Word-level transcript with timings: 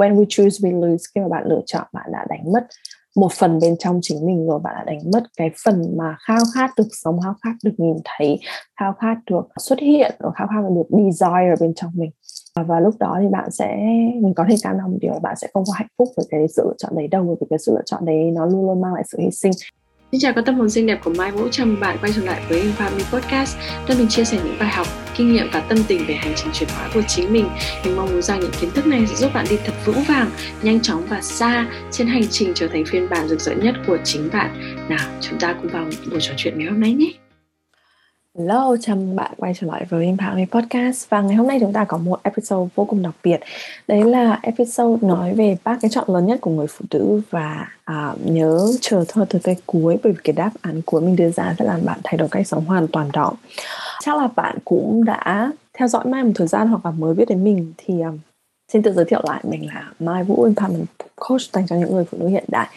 when 0.00 0.16
we 0.16 0.24
choose, 0.28 0.58
we 0.62 0.80
lose. 0.80 1.04
Khi 1.14 1.20
mà 1.20 1.28
bạn 1.28 1.44
lựa 1.46 1.60
chọn, 1.66 1.86
bạn 1.92 2.10
đã 2.12 2.26
đánh 2.28 2.52
mất 2.52 2.66
một 3.16 3.32
phần 3.32 3.58
bên 3.62 3.76
trong 3.78 3.98
chính 4.02 4.26
mình 4.26 4.46
rồi, 4.46 4.60
bạn 4.64 4.74
đã 4.76 4.84
đánh 4.84 4.98
mất 5.12 5.22
cái 5.36 5.50
phần 5.64 5.96
mà 5.96 6.16
khao 6.26 6.38
khát 6.54 6.70
được 6.76 6.88
sống, 6.90 7.20
khao 7.24 7.34
khát 7.42 7.54
được 7.64 7.74
nhìn 7.78 7.96
thấy, 8.04 8.38
khao 8.80 8.92
khát 8.92 9.16
được 9.30 9.48
xuất 9.58 9.78
hiện 9.78 10.14
và 10.18 10.30
khao 10.36 10.46
khát 10.46 10.60
được 10.74 10.96
desire 10.98 11.54
bên 11.60 11.72
trong 11.74 11.90
mình. 11.94 12.10
Và 12.66 12.80
lúc 12.80 12.94
đó 12.98 13.18
thì 13.20 13.28
bạn 13.28 13.50
sẽ, 13.50 13.76
mình 14.22 14.34
có 14.36 14.44
thể 14.48 14.56
cam 14.62 14.78
đoan 14.78 14.90
một 14.90 14.98
điều 15.00 15.12
là 15.12 15.18
bạn 15.18 15.36
sẽ 15.36 15.48
không 15.52 15.64
có 15.66 15.72
hạnh 15.76 15.88
phúc 15.98 16.08
với 16.16 16.26
cái 16.30 16.48
sự 16.48 16.62
lựa 16.66 16.74
chọn 16.78 16.92
đấy 16.96 17.08
đâu, 17.08 17.24
bởi 17.24 17.36
vì 17.40 17.46
cái 17.50 17.58
sự 17.58 17.72
lựa 17.72 17.82
chọn 17.86 18.04
đấy 18.04 18.30
nó 18.34 18.46
luôn 18.46 18.66
luôn 18.66 18.80
mang 18.80 18.94
lại 18.94 19.02
sự 19.06 19.18
hy 19.20 19.30
sinh. 19.30 19.52
Xin 20.12 20.20
chào 20.20 20.32
các 20.32 20.44
tâm 20.46 20.54
hồn 20.54 20.70
xinh 20.70 20.86
đẹp 20.86 21.00
của 21.04 21.14
Mai 21.16 21.30
Vũ, 21.30 21.48
chào 21.50 21.66
mừng 21.66 21.80
bạn 21.80 21.98
quay 22.00 22.12
trở 22.16 22.24
lại 22.24 22.42
với 22.48 22.62
Infamy 22.62 23.04
Podcast 23.12 23.56
nơi 23.88 23.98
mình 23.98 24.08
chia 24.08 24.24
sẻ 24.24 24.40
những 24.44 24.56
bài 24.58 24.68
học, 24.68 24.86
kinh 25.16 25.32
nghiệm 25.32 25.46
và 25.52 25.60
tâm 25.60 25.78
tình 25.88 26.06
về 26.08 26.14
hành 26.14 26.32
trình 26.36 26.48
chuyển 26.52 26.68
hóa 26.68 26.90
của 26.94 27.02
chính 27.08 27.32
mình. 27.32 27.48
Mình 27.84 27.96
mong 27.96 28.12
muốn 28.12 28.22
rằng 28.22 28.40
những 28.40 28.50
kiến 28.60 28.70
thức 28.70 28.86
này 28.86 29.06
sẽ 29.06 29.14
giúp 29.14 29.30
bạn 29.34 29.46
đi 29.50 29.56
thật 29.64 29.72
vững 29.84 30.02
vàng, 30.08 30.30
nhanh 30.62 30.80
chóng 30.80 31.06
và 31.08 31.20
xa 31.20 31.66
trên 31.90 32.06
hành 32.06 32.28
trình 32.30 32.52
trở 32.54 32.68
thành 32.68 32.84
phiên 32.84 33.08
bản 33.08 33.28
rực 33.28 33.40
rỡ 33.40 33.54
nhất 33.54 33.74
của 33.86 33.98
chính 34.04 34.28
bạn. 34.32 34.78
Nào, 34.88 35.08
chúng 35.20 35.38
ta 35.38 35.52
cùng 35.52 35.70
vào 35.72 35.86
buổi 36.10 36.20
trò 36.20 36.32
chuyện 36.36 36.58
ngày 36.58 36.68
hôm 36.68 36.80
nay 36.80 36.92
nhé. 36.92 37.12
Hello, 38.38 38.76
chào 38.80 38.96
mừng 38.96 39.16
bạn 39.16 39.30
quay 39.36 39.52
trở 39.60 39.66
lại 39.66 39.84
với 39.88 40.04
Impact 40.04 40.36
Me 40.36 40.44
Podcast. 40.50 41.08
Và 41.08 41.20
ngày 41.20 41.36
hôm 41.36 41.46
nay 41.46 41.58
chúng 41.60 41.72
ta 41.72 41.84
có 41.84 41.98
một 41.98 42.22
episode 42.22 42.68
vô 42.74 42.84
cùng 42.84 43.02
đặc 43.02 43.14
biệt. 43.24 43.40
Đấy 43.88 44.04
là 44.04 44.38
episode 44.42 45.08
nói 45.08 45.34
về 45.34 45.56
ba 45.64 45.78
cái 45.80 45.90
chọn 45.90 46.04
lớn 46.08 46.26
nhất 46.26 46.40
của 46.40 46.50
người 46.50 46.66
phụ 46.66 46.84
nữ. 46.90 47.20
Và 47.30 47.68
uh, 47.90 48.26
nhớ 48.26 48.68
chờ 48.80 49.04
thôi 49.08 49.26
từ 49.28 49.38
cái 49.38 49.56
cuối 49.66 49.96
Bởi 50.02 50.12
vì 50.12 50.18
cái 50.24 50.32
đáp 50.32 50.50
án 50.62 50.82
cuối 50.82 51.00
mình 51.00 51.16
đưa 51.16 51.30
ra 51.30 51.54
sẽ 51.58 51.64
làm 51.64 51.84
bạn 51.84 52.00
thay 52.04 52.16
đổi 52.16 52.28
cách 52.28 52.46
sống 52.46 52.64
hoàn 52.64 52.88
toàn 52.88 53.10
đó. 53.12 53.32
Chắc 54.00 54.16
là 54.16 54.28
bạn 54.36 54.58
cũng 54.64 55.04
đã 55.04 55.52
theo 55.74 55.88
dõi 55.88 56.04
Mai 56.04 56.24
một 56.24 56.32
thời 56.34 56.46
gian 56.46 56.68
hoặc 56.68 56.86
là 56.86 56.90
mới 56.90 57.14
biết 57.14 57.28
đến 57.28 57.44
mình 57.44 57.72
Thì 57.76 57.94
uh, 57.94 58.14
Xin 58.72 58.82
tự 58.82 58.92
giới 58.92 59.04
thiệu 59.04 59.20
lại 59.28 59.40
mình 59.44 59.66
là 59.66 59.92
Mai 60.00 60.24
Vũ 60.24 60.46
Empowerment 60.46 60.84
Coach 61.16 61.40
dành 61.52 61.66
cho 61.66 61.76
những 61.76 61.94
người 61.94 62.04
phụ 62.04 62.18
nữ 62.20 62.28
hiện 62.28 62.44
đại 62.48 62.68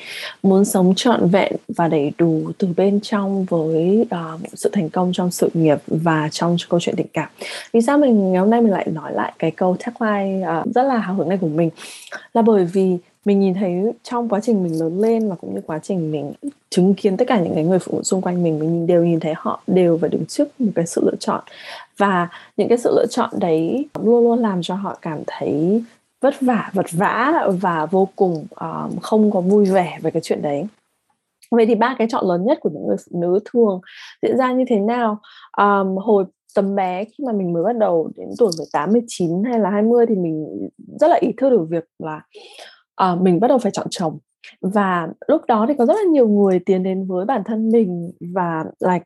muốn 0.43 0.65
sống 0.65 0.93
trọn 0.95 1.29
vẹn 1.29 1.53
và 1.67 1.87
đầy 1.87 2.11
đủ 2.17 2.51
từ 2.57 2.67
bên 2.77 2.99
trong 3.01 3.45
với 3.45 4.05
uh, 4.15 4.41
sự 4.53 4.69
thành 4.73 4.89
công 4.89 5.11
trong 5.13 5.31
sự 5.31 5.49
nghiệp 5.53 5.77
và 5.87 6.29
trong 6.31 6.57
câu 6.69 6.79
chuyện 6.79 6.95
tình 6.95 7.07
cảm. 7.13 7.29
Vì 7.73 7.81
sao 7.81 7.97
mình 7.97 8.31
ngày 8.31 8.39
hôm 8.39 8.49
nay 8.49 8.61
mình 8.61 8.71
lại 8.71 8.87
nói 8.91 9.13
lại 9.13 9.33
cái 9.39 9.51
câu 9.51 9.77
tagline 9.85 10.47
uh, 10.61 10.75
rất 10.75 10.83
là 10.83 10.97
hào 10.97 11.15
hứng 11.15 11.29
này 11.29 11.37
của 11.41 11.47
mình 11.47 11.69
là 12.33 12.41
bởi 12.41 12.65
vì 12.65 12.97
mình 13.25 13.39
nhìn 13.39 13.53
thấy 13.53 13.91
trong 14.03 14.29
quá 14.29 14.39
trình 14.43 14.63
mình 14.63 14.79
lớn 14.79 15.01
lên 15.01 15.29
và 15.29 15.35
cũng 15.35 15.55
như 15.55 15.61
quá 15.65 15.79
trình 15.83 16.11
mình 16.11 16.33
chứng 16.69 16.93
kiến 16.93 17.17
tất 17.17 17.25
cả 17.27 17.39
những 17.39 17.55
cái 17.55 17.63
người 17.63 17.79
phụ 17.79 17.97
nữ 17.97 18.03
xung 18.03 18.21
quanh 18.21 18.43
mình 18.43 18.59
mình 18.59 18.87
đều 18.87 19.05
nhìn 19.05 19.19
thấy 19.19 19.33
họ 19.37 19.63
đều 19.67 19.97
phải 20.01 20.09
đứng 20.09 20.25
trước 20.25 20.61
một 20.61 20.71
cái 20.75 20.85
sự 20.85 21.01
lựa 21.05 21.15
chọn 21.19 21.43
và 21.97 22.29
những 22.57 22.69
cái 22.69 22.77
sự 22.77 22.91
lựa 22.95 23.05
chọn 23.09 23.29
đấy 23.39 23.87
luôn 24.03 24.23
luôn 24.23 24.39
làm 24.39 24.61
cho 24.61 24.75
họ 24.75 24.97
cảm 25.01 25.19
thấy 25.27 25.83
vất 26.21 26.41
vả 26.41 26.71
vật 26.73 26.85
vã 26.91 27.47
và 27.61 27.85
vô 27.85 28.07
cùng 28.15 28.45
um, 28.55 28.99
không 29.01 29.31
có 29.31 29.41
vui 29.41 29.65
vẻ 29.65 29.99
về 30.01 30.11
cái 30.11 30.21
chuyện 30.21 30.41
đấy. 30.41 30.65
Vậy 31.51 31.65
thì 31.65 31.75
ba 31.75 31.95
cái 31.97 32.07
chọn 32.11 32.25
lớn 32.27 32.45
nhất 32.45 32.57
của 32.61 32.69
những 32.69 32.87
người 32.87 32.97
phụ 32.97 33.19
nữ 33.21 33.39
thường 33.53 33.81
diễn 34.21 34.37
ra 34.37 34.51
như 34.51 34.63
thế 34.67 34.79
nào? 34.79 35.19
Um, 35.57 35.97
hồi 35.97 36.25
tầm 36.55 36.75
bé 36.75 37.05
khi 37.05 37.23
mà 37.25 37.33
mình 37.33 37.53
mới 37.53 37.63
bắt 37.63 37.77
đầu 37.77 38.11
đến 38.15 38.27
tuổi 38.37 38.51
18, 38.57 38.91
19 38.91 39.43
hay 39.43 39.59
là 39.59 39.69
20 39.69 40.05
thì 40.09 40.15
mình 40.15 40.67
rất 40.99 41.07
là 41.07 41.15
ý 41.21 41.27
thức 41.37 41.49
được 41.49 41.65
việc 41.69 41.83
là 41.99 42.21
uh, 43.13 43.21
mình 43.21 43.39
bắt 43.39 43.47
đầu 43.47 43.57
phải 43.57 43.71
chọn 43.71 43.87
chồng. 43.89 44.17
Và 44.61 45.07
lúc 45.27 45.41
đó 45.47 45.65
thì 45.67 45.73
có 45.77 45.85
rất 45.85 45.93
là 45.93 46.11
nhiều 46.11 46.27
người 46.27 46.59
tiến 46.59 46.83
đến 46.83 47.07
với 47.07 47.25
bản 47.25 47.41
thân 47.45 47.69
mình 47.71 48.11
và 48.33 48.65
like 48.79 49.05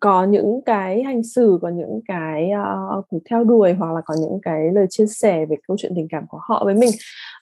có 0.00 0.24
những 0.24 0.60
cái 0.66 1.02
hành 1.02 1.22
xử 1.22 1.58
có 1.62 1.68
những 1.68 2.00
cái 2.08 2.50
uh, 2.98 3.04
cuộc 3.08 3.18
theo 3.30 3.44
đuổi 3.44 3.72
hoặc 3.72 3.92
là 3.92 4.00
có 4.04 4.14
những 4.20 4.38
cái 4.42 4.70
lời 4.72 4.86
chia 4.90 5.06
sẻ 5.06 5.46
về 5.46 5.56
câu 5.68 5.76
chuyện 5.80 5.92
tình 5.96 6.08
cảm 6.10 6.26
của 6.28 6.38
họ 6.42 6.64
với 6.64 6.74
mình. 6.74 6.90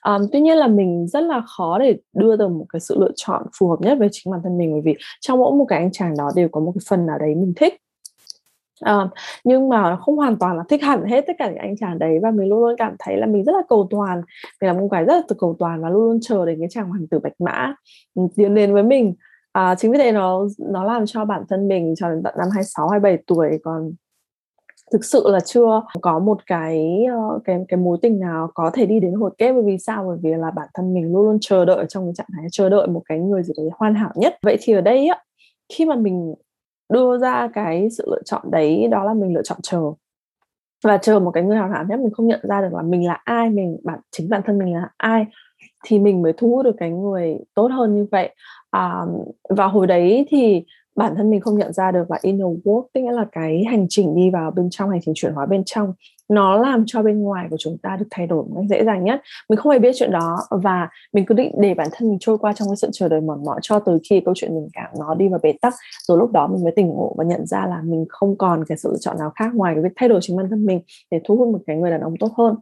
Um, 0.05 0.27
tuy 0.31 0.41
nhiên 0.41 0.57
là 0.57 0.67
mình 0.67 1.07
rất 1.07 1.21
là 1.21 1.41
khó 1.57 1.79
để 1.79 1.97
đưa 2.13 2.35
được 2.35 2.47
một 2.47 2.65
cái 2.69 2.79
sự 2.79 2.97
lựa 2.99 3.11
chọn 3.15 3.43
phù 3.59 3.69
hợp 3.69 3.81
nhất 3.81 3.97
với 3.99 4.09
chính 4.11 4.31
bản 4.31 4.41
thân 4.43 4.57
mình 4.57 4.71
bởi 4.71 4.81
vì 4.81 4.95
trong 5.21 5.39
mỗi 5.39 5.51
một 5.51 5.65
cái 5.65 5.79
anh 5.79 5.91
chàng 5.91 6.17
đó 6.17 6.31
đều 6.35 6.47
có 6.51 6.61
một 6.61 6.71
cái 6.75 6.81
phần 6.89 7.05
nào 7.05 7.17
đấy 7.19 7.35
mình 7.35 7.53
thích. 7.55 7.73
Uh, 8.85 9.09
nhưng 9.43 9.69
mà 9.69 9.95
không 9.95 10.15
hoàn 10.15 10.37
toàn 10.37 10.57
là 10.57 10.63
thích 10.69 10.83
hẳn 10.83 11.05
hết 11.05 11.23
tất 11.27 11.33
cả 11.39 11.47
những 11.49 11.57
anh 11.57 11.77
chàng 11.77 11.99
đấy 11.99 12.19
và 12.21 12.31
mình 12.31 12.49
luôn 12.49 12.59
luôn 12.59 12.75
cảm 12.77 12.95
thấy 12.99 13.17
là 13.17 13.25
mình 13.25 13.43
rất 13.43 13.51
là 13.51 13.61
cầu 13.69 13.87
toàn. 13.89 14.21
Mình 14.61 14.67
là 14.67 14.73
một 14.73 14.87
cái 14.91 15.03
rất 15.03 15.13
là 15.13 15.21
cầu 15.37 15.55
toàn 15.59 15.81
và 15.81 15.89
luôn 15.89 16.03
luôn 16.03 16.19
chờ 16.21 16.45
đến 16.45 16.59
cái 16.59 16.67
chàng 16.71 16.89
hoàng 16.89 17.07
tử 17.07 17.19
bạch 17.19 17.41
mã 17.41 17.73
ừ, 18.15 18.21
tiến 18.35 18.55
đến 18.55 18.73
với 18.73 18.83
mình 18.83 19.15
à, 19.57 19.75
chính 19.75 19.91
vì 19.91 19.97
thế 19.97 20.11
nó 20.11 20.47
nó 20.57 20.83
làm 20.83 21.05
cho 21.05 21.25
bản 21.25 21.43
thân 21.49 21.67
mình 21.67 21.93
cho 21.97 22.09
đến 22.09 22.23
tận 22.23 22.33
năm 22.37 22.47
26 22.53 22.89
27 22.89 23.23
tuổi 23.27 23.59
còn 23.63 23.91
thực 24.91 25.05
sự 25.05 25.23
là 25.25 25.39
chưa 25.39 25.81
có 26.01 26.19
một 26.19 26.37
cái 26.45 27.03
ờ, 27.11 27.39
cái 27.45 27.65
cái 27.67 27.77
mối 27.77 27.97
tình 28.01 28.19
nào 28.19 28.51
có 28.53 28.71
thể 28.73 28.85
đi 28.85 28.99
đến 28.99 29.13
hồi 29.13 29.31
kết. 29.37 29.53
Bởi 29.53 29.63
vì 29.65 29.77
sao? 29.77 30.05
Bởi 30.07 30.17
vì 30.21 30.29
là 30.33 30.51
bản 30.51 30.67
thân 30.73 30.93
mình 30.93 31.13
luôn 31.13 31.25
luôn 31.25 31.37
chờ 31.41 31.65
đợi 31.65 31.85
trong 31.89 32.05
cái 32.05 32.13
trạng 32.15 32.27
thái 32.33 32.45
chờ 32.51 32.69
đợi 32.69 32.87
một 32.87 33.01
cái 33.05 33.19
người 33.19 33.43
gì 33.43 33.53
đấy 33.57 33.69
hoàn 33.77 33.95
hảo 33.95 34.11
nhất. 34.15 34.37
Vậy 34.41 34.57
thì 34.61 34.73
ở 34.73 34.81
đây 34.81 35.07
á 35.07 35.23
khi 35.73 35.85
mà 35.85 35.95
mình 35.95 36.33
đưa 36.93 37.17
ra 37.17 37.47
cái 37.53 37.89
sự 37.97 38.05
lựa 38.11 38.21
chọn 38.25 38.51
đấy 38.51 38.87
đó 38.91 39.03
là 39.03 39.13
mình 39.13 39.33
lựa 39.33 39.43
chọn 39.43 39.57
chờ. 39.63 39.81
Và 40.83 40.97
chờ 40.97 41.19
một 41.19 41.31
cái 41.31 41.43
người 41.43 41.57
hoàn 41.57 41.71
hảo 41.71 41.85
nhất 41.89 41.99
mình 41.99 42.13
không 42.13 42.27
nhận 42.27 42.39
ra 42.43 42.61
được 42.61 42.73
là 42.73 42.81
mình 42.81 43.07
là 43.07 43.21
ai 43.23 43.49
mình 43.49 43.77
bản 43.83 43.99
chính 44.11 44.29
bản 44.29 44.41
thân 44.45 44.59
mình 44.59 44.73
là 44.73 44.89
ai 44.97 45.25
thì 45.87 45.99
mình 45.99 46.21
mới 46.21 46.33
thu 46.37 46.55
hút 46.55 46.65
được 46.65 46.75
cái 46.77 46.89
người 46.89 47.37
tốt 47.55 47.67
hơn 47.67 47.95
như 47.95 48.05
vậy. 48.11 48.35
À, 48.71 49.01
và 49.49 49.67
hồi 49.67 49.87
đấy 49.87 50.25
thì 50.29 50.63
bản 50.95 51.13
thân 51.17 51.29
mình 51.29 51.41
không 51.41 51.57
nhận 51.57 51.73
ra 51.73 51.91
được 51.91 52.11
là 52.11 52.17
inner 52.21 52.47
work 52.63 52.83
tức 52.93 53.01
nghĩa 53.01 53.11
là 53.11 53.25
cái 53.31 53.63
hành 53.69 53.85
trình 53.89 54.15
đi 54.15 54.29
vào 54.29 54.51
bên 54.51 54.67
trong 54.71 54.89
hành 54.89 54.99
trình 55.05 55.13
chuyển 55.17 55.33
hóa 55.33 55.45
bên 55.45 55.63
trong 55.65 55.93
nó 56.29 56.57
làm 56.57 56.83
cho 56.87 57.03
bên 57.03 57.19
ngoài 57.19 57.47
của 57.49 57.55
chúng 57.59 57.77
ta 57.77 57.95
được 57.99 58.05
thay 58.11 58.27
đổi 58.27 58.43
một 58.43 58.51
cách 58.55 58.65
dễ 58.69 58.83
dàng 58.85 59.03
nhất. 59.03 59.21
Mình 59.49 59.57
không 59.57 59.71
hề 59.71 59.79
biết 59.79 59.91
chuyện 59.95 60.11
đó 60.11 60.37
và 60.51 60.89
mình 61.13 61.25
quyết 61.25 61.35
định 61.35 61.51
để 61.59 61.73
bản 61.73 61.87
thân 61.91 62.09
mình 62.09 62.17
trôi 62.21 62.37
qua 62.37 62.53
trong 62.53 62.67
cái 62.67 62.75
sự 62.75 62.89
chờ 62.93 63.09
đợi 63.09 63.21
mòn 63.21 63.45
mỏi 63.45 63.59
cho 63.61 63.79
tới 63.79 63.97
khi 64.09 64.21
câu 64.25 64.33
chuyện 64.37 64.55
mình 64.55 64.67
cảm 64.73 64.89
nó 64.99 65.15
đi 65.15 65.27
vào 65.27 65.39
bế 65.43 65.53
tắc. 65.61 65.73
Rồi 66.07 66.17
lúc 66.17 66.31
đó 66.31 66.47
mình 66.47 66.63
mới 66.63 66.73
tỉnh 66.75 66.87
ngộ 66.87 67.15
và 67.17 67.23
nhận 67.23 67.45
ra 67.45 67.65
là 67.69 67.81
mình 67.83 68.05
không 68.09 68.37
còn 68.37 68.63
cái 68.67 68.77
sự 68.77 68.89
lựa 68.89 68.97
chọn 68.99 69.17
nào 69.19 69.31
khác 69.35 69.55
ngoài 69.55 69.75
cái 69.75 69.83
việc 69.83 69.93
thay 69.95 70.09
đổi 70.09 70.19
chính 70.21 70.37
bản 70.37 70.49
thân 70.49 70.65
mình 70.65 70.81
để 71.11 71.19
thu 71.27 71.35
hút 71.35 71.47
một 71.47 71.59
cái 71.67 71.75
người 71.75 71.91
đàn 71.91 72.01
ông 72.01 72.13
tốt 72.19 72.31
hơn 72.37 72.55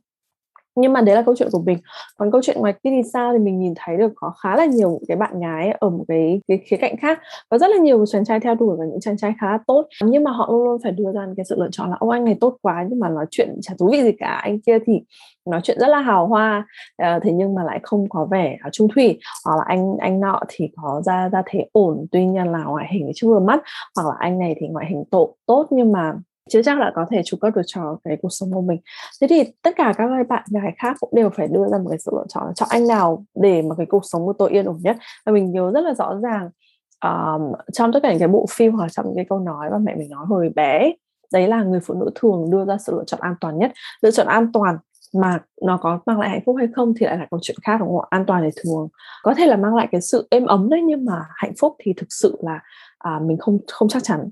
nhưng 0.75 0.93
mà 0.93 1.01
đấy 1.01 1.15
là 1.15 1.21
câu 1.21 1.35
chuyện 1.35 1.49
của 1.51 1.61
mình. 1.65 1.77
Còn 2.17 2.31
câu 2.31 2.41
chuyện 2.43 2.57
ngoài 2.59 2.73
kia 2.83 2.89
thì 2.89 3.01
sao 3.13 3.33
thì 3.33 3.39
mình 3.39 3.59
nhìn 3.59 3.73
thấy 3.75 3.97
được 3.97 4.11
có 4.15 4.33
khá 4.43 4.55
là 4.55 4.65
nhiều 4.65 4.99
cái 5.07 5.17
bạn 5.17 5.39
gái 5.39 5.71
ở 5.79 5.89
một 5.89 6.05
cái, 6.07 6.41
cái 6.47 6.57
khía 6.57 6.77
cạnh 6.77 6.97
khác. 6.97 7.19
Có 7.49 7.57
rất 7.57 7.67
là 7.69 7.77
nhiều 7.77 8.05
chàng 8.05 8.25
trai 8.25 8.39
theo 8.39 8.55
đuổi 8.55 8.75
và 8.79 8.85
những 8.85 8.99
chàng 8.99 9.17
trai 9.17 9.33
khá 9.41 9.51
là 9.51 9.59
tốt. 9.67 9.87
Nhưng 10.03 10.23
mà 10.23 10.31
họ 10.31 10.47
luôn 10.51 10.63
luôn 10.63 10.77
phải 10.83 10.91
đưa 10.91 11.11
ra 11.13 11.27
cái 11.37 11.45
sự 11.49 11.55
lựa 11.59 11.69
chọn 11.71 11.89
là 11.89 11.95
ông 11.99 12.09
anh 12.09 12.25
này 12.25 12.37
tốt 12.41 12.57
quá 12.61 12.85
nhưng 12.89 12.99
mà 12.99 13.09
nói 13.09 13.25
chuyện 13.31 13.55
chả 13.61 13.73
thú 13.79 13.89
vị 13.91 14.03
gì 14.03 14.11
cả 14.19 14.27
anh 14.27 14.59
kia 14.61 14.77
thì 14.85 15.01
nói 15.45 15.61
chuyện 15.63 15.79
rất 15.79 15.87
là 15.87 15.99
hào 15.99 16.27
hoa. 16.27 16.67
Uh, 17.03 17.23
thế 17.23 17.31
nhưng 17.31 17.55
mà 17.55 17.63
lại 17.63 17.79
không 17.83 18.09
có 18.09 18.27
vẻ 18.31 18.57
uh, 18.67 18.73
trung 18.73 18.87
thủy. 18.95 19.19
Hoặc 19.45 19.55
là 19.55 19.63
anh 19.67 19.97
anh 19.99 20.19
nọ 20.19 20.39
thì 20.47 20.69
có 20.75 21.01
ra 21.05 21.29
ra 21.29 21.43
thế 21.45 21.65
ổn 21.71 22.05
tuy 22.11 22.25
nhiên 22.25 22.51
là 22.51 22.63
ngoại 22.63 22.87
hình 22.93 23.11
chưa 23.15 23.27
vừa 23.27 23.39
mắt. 23.39 23.61
Hoặc 23.95 24.09
là 24.09 24.15
anh 24.19 24.39
này 24.39 24.55
thì 24.59 24.67
ngoại 24.67 24.85
hình 24.89 25.03
tổ 25.11 25.35
tốt 25.45 25.67
nhưng 25.69 25.91
mà 25.91 26.13
chưa 26.49 26.61
chắc 26.61 26.79
là 26.79 26.91
có 26.95 27.05
thể 27.11 27.21
tru 27.25 27.37
cấp 27.37 27.55
được 27.55 27.61
cho 27.65 27.97
cái 28.03 28.17
cuộc 28.21 28.29
sống 28.29 28.51
của 28.53 28.61
mình. 28.61 28.79
Thế 29.21 29.27
thì 29.27 29.43
tất 29.61 29.71
cả 29.75 29.93
các 29.97 30.07
bạn 30.29 30.43
gái 30.51 30.73
khác 30.77 30.97
cũng 30.99 31.09
đều 31.13 31.29
phải 31.29 31.47
đưa 31.47 31.67
ra 31.71 31.77
một 31.77 31.89
cái 31.89 31.99
sự 31.99 32.11
lựa 32.15 32.25
chọn. 32.29 32.53
Chọn 32.55 32.69
anh 32.71 32.87
nào 32.87 33.25
để 33.35 33.61
mà 33.61 33.75
cái 33.75 33.85
cuộc 33.85 34.03
sống 34.03 34.25
của 34.25 34.33
tôi 34.33 34.49
yên 34.49 34.65
ổn 34.65 34.77
nhất? 34.81 34.97
Và 35.25 35.31
mình 35.31 35.51
nhớ 35.51 35.71
rất 35.73 35.81
là 35.81 35.93
rõ 35.93 36.15
ràng 36.21 36.49
um, 37.03 37.51
trong 37.73 37.93
tất 37.93 37.99
cả 38.03 38.09
những 38.09 38.19
cái 38.19 38.27
bộ 38.27 38.45
phim 38.49 38.73
hoặc 38.73 38.91
trong 38.91 39.05
những 39.05 39.15
cái 39.15 39.25
câu 39.29 39.39
nói 39.39 39.69
mà 39.71 39.77
mẹ 39.77 39.95
mình 39.95 40.09
nói 40.09 40.25
hồi 40.25 40.49
bé 40.55 40.91
đấy 41.33 41.47
là 41.47 41.63
người 41.63 41.79
phụ 41.79 41.93
nữ 41.93 42.09
thường 42.15 42.51
đưa 42.51 42.65
ra 42.65 42.77
sự 42.77 42.93
lựa 42.95 43.03
chọn 43.07 43.19
an 43.23 43.35
toàn 43.41 43.57
nhất. 43.57 43.71
Lựa 44.01 44.11
chọn 44.11 44.27
an 44.27 44.51
toàn 44.53 44.77
mà 45.13 45.39
nó 45.61 45.77
có 45.77 45.99
mang 46.05 46.19
lại 46.19 46.29
hạnh 46.29 46.41
phúc 46.45 46.55
hay 46.59 46.67
không 46.75 46.93
thì 46.99 47.05
lại 47.05 47.17
là 47.17 47.27
câu 47.31 47.39
chuyện 47.43 47.57
khác 47.63 47.77
đúng 47.79 47.89
không 47.89 48.01
ạ? 48.01 48.07
An 48.09 48.25
toàn 48.25 48.43
thì 48.43 48.61
thường 48.63 48.87
có 49.23 49.33
thể 49.33 49.45
là 49.45 49.57
mang 49.57 49.75
lại 49.75 49.87
cái 49.91 50.01
sự 50.01 50.27
êm 50.31 50.45
ấm 50.45 50.69
đấy 50.69 50.81
nhưng 50.85 51.05
mà 51.05 51.21
hạnh 51.35 51.53
phúc 51.59 51.75
thì 51.79 51.93
thực 51.97 52.07
sự 52.09 52.37
là 52.41 52.59
à, 52.97 53.19
mình 53.23 53.37
không 53.37 53.59
không 53.67 53.87
chắc 53.87 54.03
chắn 54.03 54.29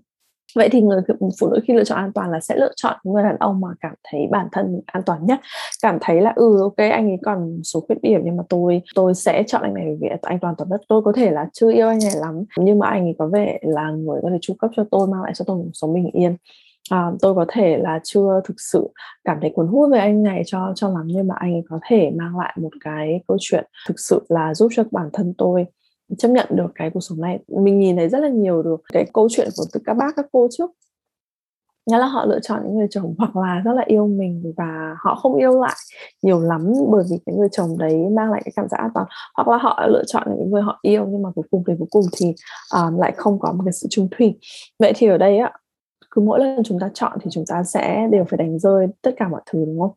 vậy 0.56 0.70
thì 0.72 0.82
người 0.82 1.02
phụ 1.40 1.50
nữ 1.50 1.60
khi 1.64 1.74
lựa 1.74 1.84
chọn 1.84 1.98
an 1.98 2.12
toàn 2.14 2.32
là 2.32 2.40
sẽ 2.40 2.56
lựa 2.56 2.72
chọn 2.76 2.98
người 3.04 3.24
đàn 3.24 3.38
ông 3.40 3.62
mà 3.62 3.68
cảm 3.82 3.94
thấy 4.04 4.28
bản 4.32 4.48
thân 4.52 4.82
an 4.86 5.04
toàn 5.06 5.26
nhất. 5.26 5.40
Cảm 5.82 5.98
thấy 6.02 6.22
là 6.22 6.34
ừ 6.36 6.62
ok 6.62 6.78
anh 6.78 7.10
ấy 7.10 7.18
còn 7.26 7.60
số 7.64 7.80
khuyết 7.80 8.02
điểm 8.02 8.22
nhưng 8.24 8.38
mà 8.38 8.44
tôi 8.50 8.82
tôi 8.96 9.14
sẽ 9.14 9.44
chọn 9.48 9.62
anh 9.62 9.74
này 9.74 9.98
vì 10.02 10.08
anh 10.22 10.40
toàn 10.40 10.56
toàn 10.58 10.70
nhất. 10.70 10.82
Tôi 10.88 11.02
có 11.02 11.12
thể 11.16 11.32
là 11.32 11.50
chưa 11.54 11.72
yêu 11.72 11.88
anh 11.88 12.00
này 12.00 12.16
lắm 12.16 12.44
nhưng 12.58 12.80
mà 12.80 12.88
anh 12.88 13.04
ấy 13.04 13.16
có 13.20 13.28
vẻ 13.28 13.60
là 13.62 13.92
người 13.92 14.20
có 14.24 14.30
thể 14.30 14.38
chu 14.42 14.54
cấp 14.60 14.72
cho 14.76 14.84
tôi 14.92 15.08
mang 15.08 15.24
lại 15.24 15.32
cho 15.36 15.46
tôi 15.48 15.58
một 15.58 15.70
sống 15.74 15.94
bình 15.94 16.10
yên. 16.14 16.38
À, 16.90 17.12
tôi 17.22 17.36
có 17.36 17.46
thể 17.50 17.78
là 17.78 18.00
chưa 18.04 18.42
thực 18.46 18.54
sự 18.58 18.90
cảm 19.24 19.38
thấy 19.42 19.52
cuốn 19.56 19.68
hút 19.68 19.90
với 19.90 20.00
anh 20.00 20.24
này 20.24 20.42
cho 20.46 20.74
cho 20.76 20.90
lắm 20.90 21.04
nhưng 21.06 21.28
mà 21.28 21.36
anh 21.38 21.54
ấy 21.54 21.64
có 21.70 21.80
thể 21.88 22.12
mang 22.16 22.38
lại 22.38 22.56
một 22.62 22.70
cái 22.84 23.22
câu 23.28 23.38
chuyện 23.40 23.66
thực 23.88 24.00
sự 24.00 24.26
là 24.30 24.54
giúp 24.54 24.72
cho 24.76 24.84
bản 24.92 25.10
thân 25.14 25.34
tôi 25.38 25.66
chấp 26.18 26.28
nhận 26.28 26.48
được 26.50 26.72
cái 26.76 26.90
cuộc 26.94 27.00
sống 27.00 27.22
này. 27.22 27.40
Mình 27.48 27.80
nhìn 27.80 27.96
thấy 27.96 28.10
rất 28.10 28.20
là 28.20 28.30
nhiều 28.30 28.64
được 28.64 28.82
cái 28.94 29.06
câu 29.14 29.28
chuyện 29.32 29.48
của 29.58 29.80
các 29.86 29.94
bác 29.94 30.16
các 30.16 30.26
cô 30.32 30.48
trước. 30.52 30.72
Nghĩa 31.86 31.98
là 31.98 32.06
họ 32.06 32.26
lựa 32.26 32.40
chọn 32.40 32.62
những 32.64 32.78
người 32.78 32.88
chồng 32.90 33.16
hoặc 33.18 33.36
là 33.36 33.62
rất 33.66 33.74
là 33.74 33.84
yêu 33.88 34.08
mình 34.08 34.54
và 34.58 34.96
họ 35.00 35.16
không 35.16 35.36
yêu 35.36 35.62
lại 35.62 35.76
nhiều 36.22 36.40
lắm 36.40 36.74
bởi 36.92 37.04
vì 37.12 37.18
cái 37.26 37.36
người 37.36 37.48
chồng 37.52 37.78
đấy 37.78 37.96
mang 38.12 38.32
lại 38.32 38.42
cái 38.46 38.52
cảm 38.56 38.68
giác 38.70 38.78
an 38.78 38.90
toàn. 38.94 39.08
Hoặc 39.36 39.48
là 39.48 39.58
họ 39.58 39.88
lựa 39.88 40.04
chọn 40.08 40.24
những 40.38 40.52
người 40.52 40.62
họ 40.62 40.80
yêu 40.82 41.06
nhưng 41.10 41.22
mà 41.22 41.30
cuối 41.36 41.46
cùng 41.52 41.64
thì 41.68 41.74
cuối 41.80 41.88
cùng 41.92 42.04
thì 42.18 42.34
um, 42.76 42.98
lại 43.00 43.14
không 43.18 43.40
có 43.40 43.52
một 43.52 43.64
cái 43.66 43.74
sự 43.74 43.88
trung 43.90 44.08
thủy. 44.18 44.40
Vậy 44.80 44.94
thì 44.96 45.08
ở 45.08 45.18
đây 45.18 45.38
á 45.38 45.52
cứ 46.12 46.22
mỗi 46.22 46.40
lần 46.40 46.64
chúng 46.64 46.80
ta 46.80 46.90
chọn 46.94 47.18
thì 47.22 47.32
chúng 47.32 47.44
ta 47.48 47.64
sẽ 47.64 48.08
đều 48.12 48.26
phải 48.30 48.38
đánh 48.38 48.60
rơi 48.60 48.88
tất 49.02 49.12
cả 49.18 49.28
mọi 49.28 49.42
thứ 49.52 49.66
đúng 49.66 49.80
không? 49.80 49.92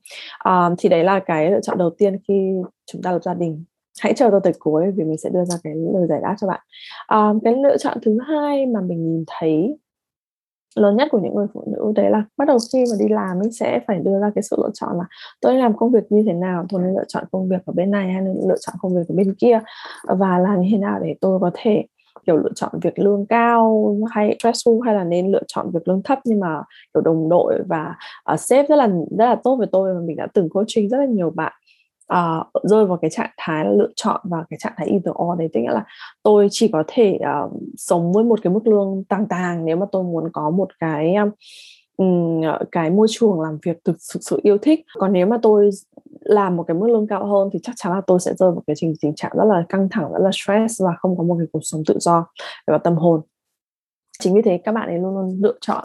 Um, 0.44 0.74
thì 0.78 0.88
đấy 0.88 1.04
là 1.04 1.20
cái 1.26 1.50
lựa 1.50 1.60
chọn 1.60 1.78
đầu 1.78 1.90
tiên 1.98 2.18
khi 2.28 2.52
chúng 2.86 3.02
ta 3.02 3.12
lập 3.12 3.22
gia 3.22 3.34
đình 3.34 3.64
hãy 4.00 4.14
chờ 4.14 4.28
tôi 4.30 4.40
tới 4.44 4.52
cuối 4.58 4.90
vì 4.96 5.04
mình 5.04 5.18
sẽ 5.18 5.30
đưa 5.30 5.44
ra 5.44 5.56
cái 5.64 5.74
lời 5.74 6.06
giải 6.08 6.20
đáp 6.22 6.36
cho 6.40 6.46
bạn. 6.46 6.60
À, 7.06 7.32
cái 7.44 7.54
lựa 7.62 7.76
chọn 7.76 7.98
thứ 8.02 8.18
hai 8.28 8.66
mà 8.66 8.80
mình 8.80 9.04
nhìn 9.04 9.24
thấy 9.26 9.78
lớn 10.76 10.96
nhất 10.96 11.08
của 11.10 11.18
những 11.18 11.34
người 11.34 11.46
phụ 11.54 11.64
nữ 11.66 11.92
đấy 11.94 12.10
là 12.10 12.24
bắt 12.36 12.48
đầu 12.48 12.58
khi 12.72 12.84
mà 12.90 12.96
đi 12.98 13.08
làm 13.08 13.38
mình 13.38 13.52
sẽ 13.52 13.80
phải 13.86 13.98
đưa 13.98 14.20
ra 14.20 14.30
cái 14.34 14.42
sự 14.42 14.56
lựa 14.58 14.70
chọn 14.74 14.98
là 14.98 15.04
tôi 15.40 15.54
làm 15.54 15.76
công 15.76 15.92
việc 15.92 16.12
như 16.12 16.22
thế 16.26 16.32
nào 16.32 16.66
tôi 16.68 16.82
nên 16.82 16.94
lựa 16.94 17.04
chọn 17.08 17.24
công 17.32 17.48
việc 17.48 17.66
ở 17.66 17.72
bên 17.72 17.90
này 17.90 18.12
hay 18.12 18.22
nên 18.22 18.36
lựa 18.48 18.56
chọn 18.60 18.74
công 18.80 18.96
việc 18.96 19.08
ở 19.08 19.14
bên 19.14 19.34
kia 19.34 19.60
và 20.02 20.38
làm 20.38 20.60
như 20.60 20.68
thế 20.72 20.78
nào 20.78 21.00
để 21.02 21.14
tôi 21.20 21.38
có 21.40 21.50
thể 21.54 21.84
kiểu 22.26 22.36
lựa 22.36 22.52
chọn 22.54 22.70
việc 22.82 22.98
lương 22.98 23.26
cao 23.26 23.96
hay 24.10 24.36
stressful 24.38 24.80
hay 24.80 24.94
là 24.94 25.04
nên 25.04 25.32
lựa 25.32 25.42
chọn 25.48 25.70
việc 25.74 25.88
lương 25.88 26.02
thấp 26.02 26.18
nhưng 26.24 26.40
mà 26.40 26.62
kiểu 26.94 27.00
đồng 27.00 27.28
đội 27.28 27.62
và 27.68 27.94
uh, 28.32 28.40
sếp 28.40 28.68
rất 28.68 28.76
là 28.76 28.86
rất 29.18 29.26
là 29.26 29.36
tốt 29.44 29.56
với 29.56 29.66
tôi 29.72 29.94
và 29.94 30.00
mình 30.00 30.16
đã 30.16 30.26
từng 30.34 30.48
coaching 30.48 30.88
rất 30.88 30.98
là 30.98 31.06
nhiều 31.06 31.30
bạn 31.30 31.52
uh, 32.12 32.62
rơi 32.62 32.86
vào 32.86 32.98
cái 33.02 33.10
trạng 33.10 33.30
thái 33.36 33.64
là 33.64 33.70
lựa 33.70 33.90
chọn 33.96 34.20
và 34.24 34.44
cái 34.50 34.58
trạng 34.62 34.72
thái 34.76 34.86
either 34.86 35.14
or 35.22 35.38
đấy 35.38 35.48
tức 35.52 35.60
nghĩa 35.60 35.72
là 35.72 35.84
tôi 36.22 36.48
chỉ 36.50 36.68
có 36.68 36.84
thể 36.86 37.18
uh, 37.44 37.52
sống 37.76 38.12
với 38.12 38.24
một 38.24 38.38
cái 38.42 38.52
mức 38.52 38.66
lương 38.66 39.04
tàng 39.08 39.26
tàng 39.28 39.64
nếu 39.64 39.76
mà 39.76 39.86
tôi 39.92 40.02
muốn 40.02 40.30
có 40.32 40.50
một 40.50 40.68
cái 40.78 41.14
um, 41.14 41.30
cái 42.72 42.90
môi 42.90 43.06
trường 43.10 43.40
làm 43.40 43.58
việc 43.62 43.84
thực 43.84 43.96
sự, 43.98 44.18
sự 44.22 44.40
yêu 44.42 44.58
thích. 44.58 44.84
Còn 44.94 45.12
nếu 45.12 45.26
mà 45.26 45.38
tôi 45.42 45.70
làm 46.20 46.56
một 46.56 46.64
cái 46.68 46.74
mức 46.74 46.86
lương 46.88 47.06
cao 47.06 47.26
hơn 47.26 47.48
thì 47.52 47.58
chắc 47.62 47.72
chắn 47.76 47.92
là 47.92 48.00
tôi 48.06 48.20
sẽ 48.20 48.34
rơi 48.34 48.50
vào 48.50 48.62
cái 48.66 48.76
tình 48.80 48.94
tình 49.02 49.14
trạng 49.14 49.32
rất 49.36 49.44
là 49.44 49.64
căng 49.68 49.88
thẳng 49.90 50.12
rất 50.12 50.18
là 50.18 50.30
stress 50.32 50.82
và 50.82 50.90
không 50.98 51.18
có 51.18 51.24
một 51.24 51.34
cái 51.38 51.46
cuộc 51.52 51.60
sống 51.62 51.82
tự 51.86 51.96
do 52.00 52.26
về 52.66 52.72
mặt 52.72 52.80
tâm 52.84 52.96
hồn. 52.96 53.20
Chính 54.18 54.34
vì 54.34 54.42
thế 54.42 54.58
các 54.64 54.72
bạn 54.72 54.88
ấy 54.88 54.98
luôn 54.98 55.14
luôn 55.14 55.38
lựa 55.42 55.54
chọn 55.60 55.84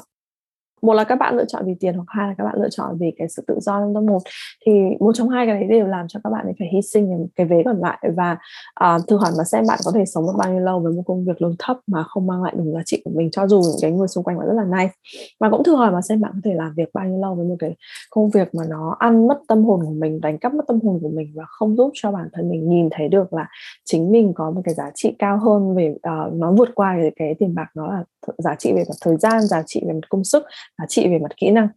một 0.82 0.94
là 0.94 1.04
các 1.04 1.16
bạn 1.16 1.36
lựa 1.36 1.46
chọn 1.46 1.64
vì 1.66 1.74
tiền 1.80 1.96
hoặc 1.96 2.06
hai 2.08 2.28
là 2.28 2.36
các 2.38 2.44
bạn 2.44 2.56
lựa 2.62 2.70
chọn 2.72 2.98
vì 3.00 3.12
cái 3.18 3.30
sự 3.30 3.44
tự 3.48 3.60
do 3.62 3.80
trong 3.80 3.94
tâm 3.94 4.08
hồn. 4.08 4.22
Thì 4.66 4.72
một 5.00 5.12
trong 5.16 5.30
hai 5.30 5.46
cái 5.46 5.56
đấy 5.56 5.68
đều 5.70 5.88
làm 5.88 6.08
cho 6.08 6.20
các 6.24 6.30
bạn 6.30 6.46
ấy 6.46 6.54
phải 6.60 6.68
hy 6.74 6.82
sinh 6.82 7.28
cái 7.36 7.48
vế 7.48 7.62
còn 7.66 7.80
lại 7.80 8.00
và 8.16 8.38
uh, 8.86 9.08
thử 9.08 9.18
hỏi 9.18 9.32
mà 9.38 9.44
xem 9.44 9.64
bạn 9.68 9.80
có 9.86 9.92
thể 9.96 10.06
sống 10.06 10.26
được 10.26 10.34
bao 10.38 10.52
nhiêu 10.52 10.60
lâu 10.60 10.80
với 10.80 10.94
một 10.94 11.04
công 11.06 11.26
việc 11.26 11.42
lương 11.42 11.56
thấp 11.60 11.78
mà 11.88 12.04
không 12.04 12.28
mang 12.28 12.44
lại 12.44 12.54
đủ 12.58 12.74
giá 12.74 12.82
trị 12.86 13.02
của 13.06 13.12
mình 13.16 13.32
cho 13.32 13.48
dù 13.48 13.62
những 13.62 13.78
cái 13.82 13.92
người 13.92 14.08
xung 14.08 14.24
quanh 14.24 14.38
bạn 14.38 14.48
rất 14.48 14.54
là 14.54 14.66
nice. 14.78 14.94
Mà 15.40 15.50
cũng 15.50 15.64
thử 15.64 15.76
hỏi 15.76 15.92
mà 15.92 16.02
xem 16.02 16.22
bạn 16.22 16.32
có 16.36 16.40
thể 16.44 16.54
làm 16.54 16.74
việc 16.76 16.90
bao 16.94 17.06
nhiêu 17.06 17.22
lâu 17.22 17.36
với 17.36 17.46
một 17.46 17.56
cái 17.60 17.76
công 18.10 18.30
việc 18.30 18.56
mà 18.56 18.64
nó 18.70 18.96
ăn 19.00 19.28
mất 19.28 19.40
tâm 19.48 19.64
hồn 19.64 19.80
của 19.86 19.94
mình 19.94 20.22
đánh 20.22 20.38
cắp 20.38 20.54
mất 20.54 20.64
tâm 20.68 20.80
hồn 20.84 21.00
của 21.02 21.10
mình 21.10 21.34
và 21.36 21.44
không 21.48 21.76
giúp 21.76 21.92
cho 21.94 22.12
bản 22.12 22.30
thân 22.34 22.50
mình 22.50 22.70
nhìn 22.70 22.90
thấy 22.92 23.08
được 23.08 23.34
là 23.34 23.48
chính 23.86 24.12
mình 24.12 24.34
có 24.36 24.52
một 24.52 24.62
cái 24.64 24.74
giá 24.74 24.92
trị 24.96 25.16
cao 25.20 25.38
hơn 25.38 25.76
về 25.76 25.96
uh, 25.96 26.34
nó 26.34 26.52
vượt 26.52 26.70
qua 26.76 26.96
cái, 27.02 27.12
cái 27.16 27.36
tiền 27.40 27.56
bạc 27.56 27.68
nó 27.76 27.88
là 27.88 28.04
giá 28.38 28.56
trị 28.56 28.72
về 28.76 28.84
mặt 28.88 28.96
thời 29.02 29.18
gian 29.18 29.42
giá 29.42 29.64
trị 29.66 29.84
về 29.88 29.94
mặt 29.94 30.10
công 30.10 30.24
sức 30.24 30.44
giá 30.82 30.86
trị 30.88 31.08
về 31.08 31.20
mặt 31.20 31.38
kỹ 31.38 31.52
năng. 31.52 31.68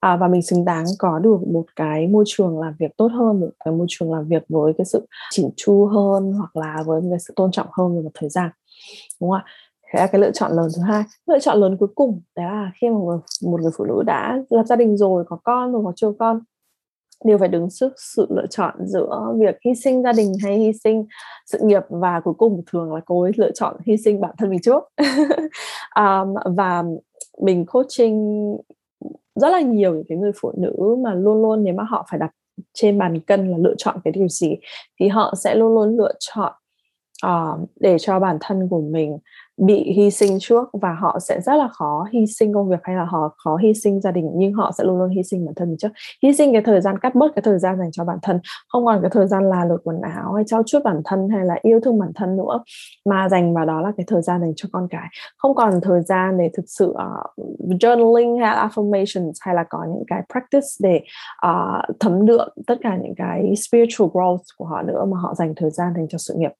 À, 0.00 0.16
và 0.16 0.28
mình 0.28 0.42
xứng 0.42 0.64
đáng 0.64 0.84
có 0.98 1.18
được 1.18 1.38
một 1.52 1.64
cái 1.76 2.06
môi 2.06 2.24
trường 2.26 2.60
làm 2.60 2.74
việc 2.78 2.96
tốt 2.96 3.08
hơn 3.12 3.40
một 3.40 3.48
cái 3.64 3.74
môi 3.74 3.86
trường 3.90 4.12
làm 4.12 4.28
việc 4.28 4.42
với 4.48 4.72
cái 4.78 4.84
sự 4.84 5.06
chỉn 5.30 5.50
chu 5.56 5.86
hơn 5.86 6.32
hoặc 6.32 6.56
là 6.56 6.82
với 6.86 7.00
một 7.00 7.08
cái 7.10 7.18
sự 7.18 7.32
tôn 7.36 7.52
trọng 7.52 7.66
hơn 7.72 7.96
về 7.96 8.02
mặt 8.02 8.10
thời 8.14 8.30
gian 8.30 8.50
đúng 9.20 9.30
không 9.30 9.40
ạ? 9.40 9.44
Thế 9.92 10.00
là 10.00 10.06
cái 10.06 10.20
lựa 10.20 10.30
chọn 10.30 10.52
lớn 10.52 10.68
thứ 10.76 10.82
hai. 10.82 11.04
Lựa 11.26 11.38
chọn 11.38 11.60
lớn 11.60 11.76
cuối 11.76 11.88
cùng 11.94 12.20
đó 12.36 12.42
là 12.42 12.70
khi 12.80 12.88
mà 12.88 12.94
một, 12.94 13.20
một 13.42 13.60
người 13.60 13.70
phụ 13.76 13.84
nữ 13.84 14.02
đã 14.06 14.38
lập 14.50 14.64
gia 14.64 14.76
đình 14.76 14.96
rồi 14.96 15.24
có 15.28 15.38
con 15.44 15.72
rồi 15.72 15.82
có 15.84 15.92
chưa 15.96 16.12
con 16.18 16.40
đều 17.24 17.38
phải 17.38 17.48
đứng 17.48 17.68
trước 17.70 17.92
sự 17.96 18.26
lựa 18.30 18.46
chọn 18.50 18.74
giữa 18.86 19.34
việc 19.38 19.58
hy 19.64 19.74
sinh 19.74 20.02
gia 20.02 20.12
đình 20.12 20.32
hay 20.42 20.58
hy 20.58 20.72
sinh 20.84 21.06
sự 21.46 21.58
nghiệp 21.62 21.82
và 21.88 22.20
cuối 22.24 22.34
cùng 22.38 22.62
thường 22.72 22.94
là 22.94 23.00
cô 23.06 23.22
ấy 23.22 23.32
lựa 23.36 23.50
chọn 23.50 23.76
hy 23.86 23.96
sinh 23.96 24.20
bản 24.20 24.34
thân 24.38 24.50
mình 24.50 24.60
trước. 24.60 24.82
Um, 25.96 26.54
và 26.56 26.84
mình 27.42 27.66
coaching 27.66 28.56
rất 29.34 29.48
là 29.50 29.60
nhiều 29.60 29.94
những 29.94 30.04
cái 30.08 30.18
người 30.18 30.32
phụ 30.40 30.52
nữ 30.56 30.96
mà 31.04 31.14
luôn 31.14 31.42
luôn 31.42 31.64
nếu 31.64 31.74
mà 31.74 31.84
họ 31.84 32.06
phải 32.10 32.18
đặt 32.18 32.30
trên 32.74 32.98
bàn 32.98 33.20
cân 33.20 33.50
là 33.50 33.58
lựa 33.58 33.74
chọn 33.78 33.96
cái 34.04 34.12
điều 34.12 34.28
gì 34.28 34.56
thì 35.00 35.08
họ 35.08 35.34
sẽ 35.38 35.54
luôn 35.54 35.74
luôn 35.74 35.96
lựa 35.96 36.12
chọn 36.18 36.52
uh, 37.26 37.68
để 37.80 37.96
cho 37.98 38.20
bản 38.20 38.38
thân 38.40 38.68
của 38.68 38.80
mình 38.80 39.18
bị 39.56 39.92
hy 39.96 40.10
sinh 40.10 40.38
trước 40.40 40.70
và 40.72 40.96
họ 41.00 41.18
sẽ 41.20 41.40
rất 41.40 41.54
là 41.54 41.68
khó 41.68 42.06
hy 42.12 42.26
sinh 42.26 42.54
công 42.54 42.68
việc 42.68 42.80
hay 42.82 42.96
là 42.96 43.04
họ 43.04 43.34
khó 43.44 43.56
hy 43.56 43.74
sinh 43.74 44.00
gia 44.00 44.10
đình 44.10 44.30
nhưng 44.34 44.52
họ 44.52 44.72
sẽ 44.78 44.84
luôn 44.84 44.98
luôn 44.98 45.10
hy 45.10 45.22
sinh 45.22 45.46
bản 45.46 45.54
thân 45.54 45.68
mình 45.68 45.78
trước. 45.78 45.88
Hy 46.22 46.32
sinh 46.32 46.52
cái 46.52 46.62
thời 46.62 46.80
gian 46.80 46.98
cắt 46.98 47.14
bớt 47.14 47.34
cái 47.34 47.42
thời 47.42 47.58
gian 47.58 47.78
dành 47.78 47.92
cho 47.92 48.04
bản 48.04 48.18
thân 48.22 48.40
không 48.68 48.84
còn 48.84 49.00
cái 49.02 49.10
thời 49.10 49.26
gian 49.26 49.50
là 49.50 49.64
lột 49.64 49.80
quần 49.84 50.00
áo 50.00 50.32
hay 50.32 50.44
trao 50.46 50.62
chuốt 50.62 50.84
bản 50.84 51.02
thân 51.04 51.28
hay 51.28 51.44
là 51.44 51.58
yêu 51.62 51.80
thương 51.80 51.98
bản 51.98 52.12
thân 52.14 52.36
nữa 52.36 52.60
mà 53.06 53.28
dành 53.28 53.54
vào 53.54 53.66
đó 53.66 53.80
là 53.80 53.92
cái 53.96 54.04
thời 54.08 54.22
gian 54.22 54.40
dành 54.40 54.52
cho 54.56 54.68
con 54.72 54.88
cái. 54.90 55.08
Không 55.36 55.54
còn 55.54 55.80
thời 55.82 56.02
gian 56.02 56.38
để 56.38 56.50
thực 56.56 56.64
sự 56.66 56.90
uh, 56.90 57.46
journaling 57.80 58.40
hay 58.40 58.68
affirmations 58.68 59.32
hay 59.40 59.54
là 59.54 59.64
có 59.70 59.78
những 59.94 60.04
cái 60.06 60.22
practice 60.32 60.66
để 60.80 61.00
uh, 61.46 61.96
thấm 62.00 62.26
đượm 62.26 62.48
tất 62.66 62.78
cả 62.82 62.96
những 63.02 63.14
cái 63.16 63.54
spiritual 63.56 64.08
growth 64.10 64.42
của 64.56 64.64
họ 64.64 64.82
nữa 64.82 65.04
mà 65.04 65.18
họ 65.20 65.34
dành 65.34 65.54
thời 65.56 65.70
gian 65.70 65.92
dành 65.96 66.08
cho 66.08 66.18
sự 66.18 66.34
nghiệp 66.36 66.50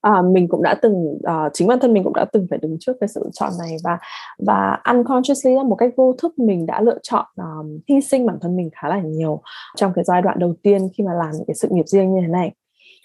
à, 0.00 0.22
mình 0.22 0.48
cũng 0.48 0.62
đã 0.62 0.74
từng 0.82 1.18
à, 1.24 1.48
chính 1.52 1.68
bản 1.68 1.78
thân 1.80 1.92
mình 1.92 2.04
cũng 2.04 2.14
đã 2.14 2.24
từng 2.32 2.46
phải 2.50 2.58
đứng 2.62 2.76
trước 2.80 2.92
cái 3.00 3.08
sự 3.08 3.20
lựa 3.24 3.30
chọn 3.32 3.52
này 3.58 3.76
và 3.84 3.98
và 4.38 4.78
unconsciously 4.92 5.54
một 5.66 5.76
cách 5.76 5.92
vô 5.96 6.12
thức 6.12 6.38
mình 6.38 6.66
đã 6.66 6.80
lựa 6.80 6.98
chọn 7.02 7.26
um, 7.36 7.78
hy 7.88 8.00
sinh 8.00 8.26
bản 8.26 8.38
thân 8.40 8.56
mình 8.56 8.70
khá 8.72 8.88
là 8.88 9.00
nhiều 9.00 9.40
trong 9.76 9.92
cái 9.94 10.04
giai 10.04 10.22
đoạn 10.22 10.38
đầu 10.38 10.54
tiên 10.62 10.88
khi 10.98 11.04
mà 11.04 11.12
làm 11.12 11.30
những 11.32 11.46
cái 11.46 11.54
sự 11.54 11.68
nghiệp 11.70 11.86
riêng 11.86 12.14
như 12.14 12.20
thế 12.20 12.28
này. 12.28 12.52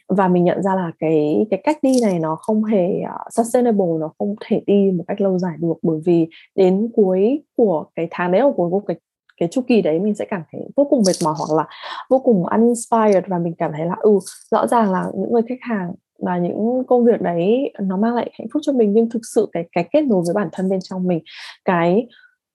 Và 0.07 0.27
mình 0.27 0.43
nhận 0.43 0.63
ra 0.63 0.75
là 0.75 0.91
cái 0.99 1.45
cái 1.49 1.61
cách 1.63 1.77
đi 1.81 1.99
này 2.01 2.19
nó 2.19 2.35
không 2.35 2.63
hề 2.63 2.87
uh, 3.03 3.33
sustainable 3.33 3.99
nó 3.99 4.13
không 4.19 4.35
thể 4.45 4.61
đi 4.65 4.91
một 4.91 5.03
cách 5.07 5.21
lâu 5.21 5.39
dài 5.39 5.53
được. 5.59 5.73
Bởi 5.81 5.99
vì 6.05 6.27
đến 6.55 6.89
cuối 6.95 7.43
của 7.57 7.85
cái 7.95 8.07
tháng 8.11 8.31
đấy 8.31 8.41
hoặc 8.41 8.53
cuối 8.57 8.69
của 8.69 8.79
cái 8.79 8.97
cái 9.41 9.49
chu 9.51 9.61
kỳ 9.67 9.81
đấy 9.81 9.99
mình 9.99 10.15
sẽ 10.15 10.25
cảm 10.29 10.41
thấy 10.51 10.61
vô 10.75 10.87
cùng 10.89 11.03
mệt 11.07 11.13
mỏi 11.23 11.35
hoặc 11.37 11.57
là 11.57 11.65
vô 12.09 12.19
cùng 12.19 12.45
uninspired 12.45 13.23
và 13.27 13.37
mình 13.37 13.53
cảm 13.57 13.71
thấy 13.77 13.85
là 13.85 13.95
ừ 13.99 14.19
rõ 14.51 14.67
ràng 14.67 14.91
là 14.91 15.05
những 15.17 15.31
người 15.33 15.41
khách 15.49 15.59
hàng 15.61 15.93
và 16.21 16.37
những 16.37 16.83
công 16.87 17.05
việc 17.05 17.21
đấy 17.21 17.73
nó 17.79 17.97
mang 17.97 18.15
lại 18.15 18.31
hạnh 18.33 18.47
phúc 18.53 18.61
cho 18.65 18.73
mình 18.73 18.93
nhưng 18.93 19.09
thực 19.09 19.21
sự 19.35 19.47
cái 19.51 19.63
cái 19.71 19.89
kết 19.91 20.01
nối 20.01 20.23
với 20.25 20.33
bản 20.33 20.49
thân 20.51 20.69
bên 20.69 20.79
trong 20.83 21.07
mình 21.07 21.19
cái 21.65 22.07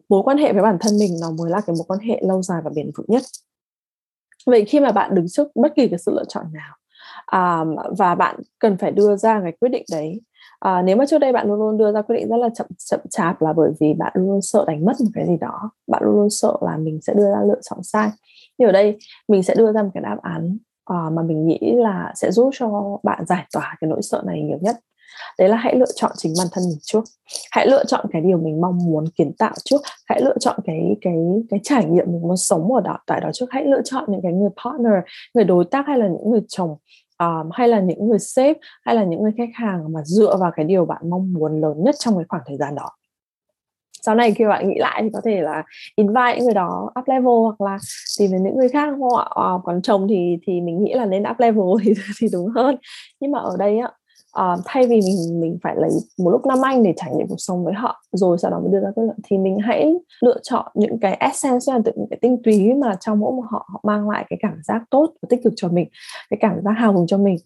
mối 0.08 0.22
quan 0.22 0.38
hệ 0.38 0.52
với 0.52 0.62
bản 0.62 0.76
thân 0.80 0.98
mình 0.98 1.10
nó 1.20 1.30
mới 1.30 1.50
là 1.50 1.60
cái 1.66 1.76
mối 1.76 1.84
quan 1.88 2.00
hệ 2.00 2.20
lâu 2.22 2.42
dài 2.42 2.60
và 2.64 2.70
bền 2.74 2.90
vững 2.96 3.06
nhất. 3.08 3.22
Vậy 4.46 4.64
khi 4.64 4.80
mà 4.80 4.92
bạn 4.92 5.14
đứng 5.14 5.26
trước 5.28 5.48
bất 5.54 5.72
kỳ 5.76 5.88
cái 5.88 5.98
sự 5.98 6.12
lựa 6.14 6.24
chọn 6.28 6.44
nào 6.52 6.76
à, 7.26 7.64
và 7.98 8.14
bạn 8.14 8.36
cần 8.58 8.76
phải 8.76 8.92
đưa 8.92 9.16
ra 9.16 9.40
cái 9.42 9.52
quyết 9.60 9.68
định 9.68 9.84
đấy 9.92 10.20
à, 10.60 10.82
nếu 10.82 10.96
mà 10.96 11.06
trước 11.06 11.18
đây 11.18 11.32
bạn 11.32 11.48
luôn 11.48 11.58
luôn 11.58 11.78
đưa 11.78 11.92
ra 11.92 12.02
quyết 12.02 12.16
định 12.16 12.28
rất 12.28 12.36
là 12.36 12.48
chậm 12.54 12.66
chậm 12.78 13.00
chạp 13.10 13.42
là 13.42 13.52
bởi 13.52 13.70
vì 13.80 13.94
bạn 13.94 14.12
luôn 14.14 14.26
luôn 14.26 14.42
sợ 14.42 14.64
đánh 14.66 14.84
mất 14.84 14.92
một 15.00 15.10
cái 15.14 15.26
gì 15.26 15.36
đó 15.40 15.70
bạn 15.86 16.02
luôn 16.04 16.14
luôn 16.14 16.30
sợ 16.30 16.56
là 16.60 16.76
mình 16.76 17.00
sẽ 17.02 17.14
đưa 17.14 17.30
ra 17.30 17.40
lựa 17.46 17.60
chọn 17.70 17.78
sai 17.82 18.10
nhưng 18.58 18.68
ở 18.68 18.72
đây 18.72 18.98
mình 19.28 19.42
sẽ 19.42 19.54
đưa 19.54 19.72
ra 19.72 19.82
một 19.82 19.90
cái 19.94 20.02
đáp 20.02 20.18
án 20.22 20.58
uh, 20.92 21.12
mà 21.12 21.22
mình 21.22 21.46
nghĩ 21.46 21.58
là 21.76 22.12
sẽ 22.14 22.30
giúp 22.30 22.50
cho 22.58 22.98
bạn 23.02 23.24
giải 23.26 23.44
tỏa 23.52 23.76
cái 23.80 23.88
nỗi 23.88 24.02
sợ 24.02 24.22
này 24.26 24.42
nhiều 24.42 24.58
nhất. 24.60 24.76
Đấy 25.38 25.48
là 25.48 25.56
hãy 25.56 25.76
lựa 25.76 25.92
chọn 25.94 26.12
chính 26.16 26.32
bản 26.38 26.46
thân 26.52 26.64
mình 26.68 26.78
trước. 26.82 27.04
Hãy 27.50 27.66
lựa 27.66 27.84
chọn 27.84 28.06
cái 28.12 28.22
điều 28.22 28.38
mình 28.38 28.60
mong 28.60 28.78
muốn 28.84 29.04
kiến 29.16 29.32
tạo 29.38 29.54
trước. 29.64 29.80
Hãy 30.06 30.20
lựa 30.22 30.38
chọn 30.40 30.60
cái 30.64 30.96
cái 31.00 31.14
cái 31.50 31.60
trải 31.62 31.84
nghiệm 31.84 32.06
mình 32.06 32.22
muốn 32.22 32.36
sống 32.36 32.72
ở 32.72 32.80
đó 32.80 32.98
tại 33.06 33.20
đó 33.20 33.30
trước. 33.32 33.46
Hãy 33.50 33.64
lựa 33.64 33.82
chọn 33.84 34.04
những 34.08 34.20
cái 34.22 34.32
người 34.32 34.50
partner 34.64 34.94
người 35.34 35.44
đối 35.44 35.64
tác 35.64 35.86
hay 35.86 35.98
là 35.98 36.06
những 36.06 36.30
người 36.30 36.42
chồng 36.48 36.76
um, 37.18 37.50
hay 37.52 37.68
là 37.68 37.80
những 37.80 38.08
người 38.08 38.18
sếp 38.18 38.56
hay 38.82 38.94
là 38.94 39.04
những 39.04 39.22
người 39.22 39.32
khách 39.36 39.54
hàng 39.54 39.92
mà 39.92 40.00
dựa 40.04 40.36
vào 40.36 40.50
cái 40.56 40.64
điều 40.64 40.84
bạn 40.84 41.10
mong 41.10 41.32
muốn 41.32 41.60
lớn 41.60 41.84
nhất 41.84 41.94
trong 41.98 42.14
cái 42.16 42.24
khoảng 42.28 42.42
thời 42.46 42.56
gian 42.56 42.74
đó 42.74 42.90
sau 44.06 44.14
này 44.14 44.32
khi 44.32 44.44
bạn 44.44 44.68
nghĩ 44.68 44.74
lại 44.78 45.02
thì 45.02 45.08
có 45.12 45.20
thể 45.24 45.40
là 45.40 45.62
invite 45.96 46.36
những 46.36 46.44
người 46.44 46.54
đó 46.54 46.90
up 47.00 47.08
level 47.08 47.34
hoặc 47.42 47.60
là 47.60 47.78
tìm 48.18 48.32
đến 48.32 48.44
những 48.44 48.56
người 48.56 48.68
khác 48.68 48.94
họ 49.00 49.18
à, 49.18 49.28
ờ, 49.30 49.60
còn 49.64 49.82
chồng 49.82 50.06
thì 50.08 50.38
thì 50.46 50.60
mình 50.60 50.84
nghĩ 50.84 50.94
là 50.94 51.06
nên 51.06 51.22
up 51.30 51.38
level 51.38 51.64
thì 51.84 51.92
thì 52.20 52.28
đúng 52.32 52.48
hơn. 52.48 52.76
Nhưng 53.20 53.32
mà 53.32 53.38
ở 53.38 53.56
đây 53.58 53.78
á 53.78 53.90
à, 54.32 54.56
thay 54.64 54.86
vì 54.86 55.00
mình 55.00 55.40
mình 55.40 55.58
phải 55.62 55.74
lấy 55.76 55.90
một 56.18 56.30
lúc 56.30 56.46
năm 56.46 56.58
anh 56.62 56.82
để 56.82 56.92
trải 56.96 57.14
nghiệm 57.16 57.26
cuộc 57.28 57.38
sống 57.38 57.64
với 57.64 57.74
họ 57.74 58.02
rồi 58.12 58.38
sau 58.38 58.50
đó 58.50 58.60
mới 58.60 58.72
đưa 58.72 58.80
ra 58.80 58.88
kết 58.96 59.02
luận 59.02 59.16
thì 59.24 59.38
mình 59.38 59.58
hãy 59.58 59.94
lựa 60.20 60.38
chọn 60.42 60.66
những 60.74 60.98
cái 61.00 61.14
essence 61.14 61.72
là 61.72 61.80
những 61.96 62.06
cái 62.10 62.18
tinh 62.22 62.42
túy 62.44 62.74
mà 62.74 62.94
trong 63.00 63.18
mỗi 63.18 63.32
một 63.32 63.44
họ 63.50 63.68
họ 63.72 63.80
mang 63.84 64.10
lại 64.10 64.26
cái 64.30 64.38
cảm 64.42 64.60
giác 64.64 64.82
tốt 64.90 65.12
và 65.22 65.26
tích 65.30 65.40
cực 65.44 65.52
cho 65.56 65.68
mình 65.68 65.88
cái 66.30 66.38
cảm 66.40 66.60
giác 66.64 66.72
hào 66.72 66.92
hùng 66.92 67.06
cho 67.06 67.18
mình. 67.18 67.36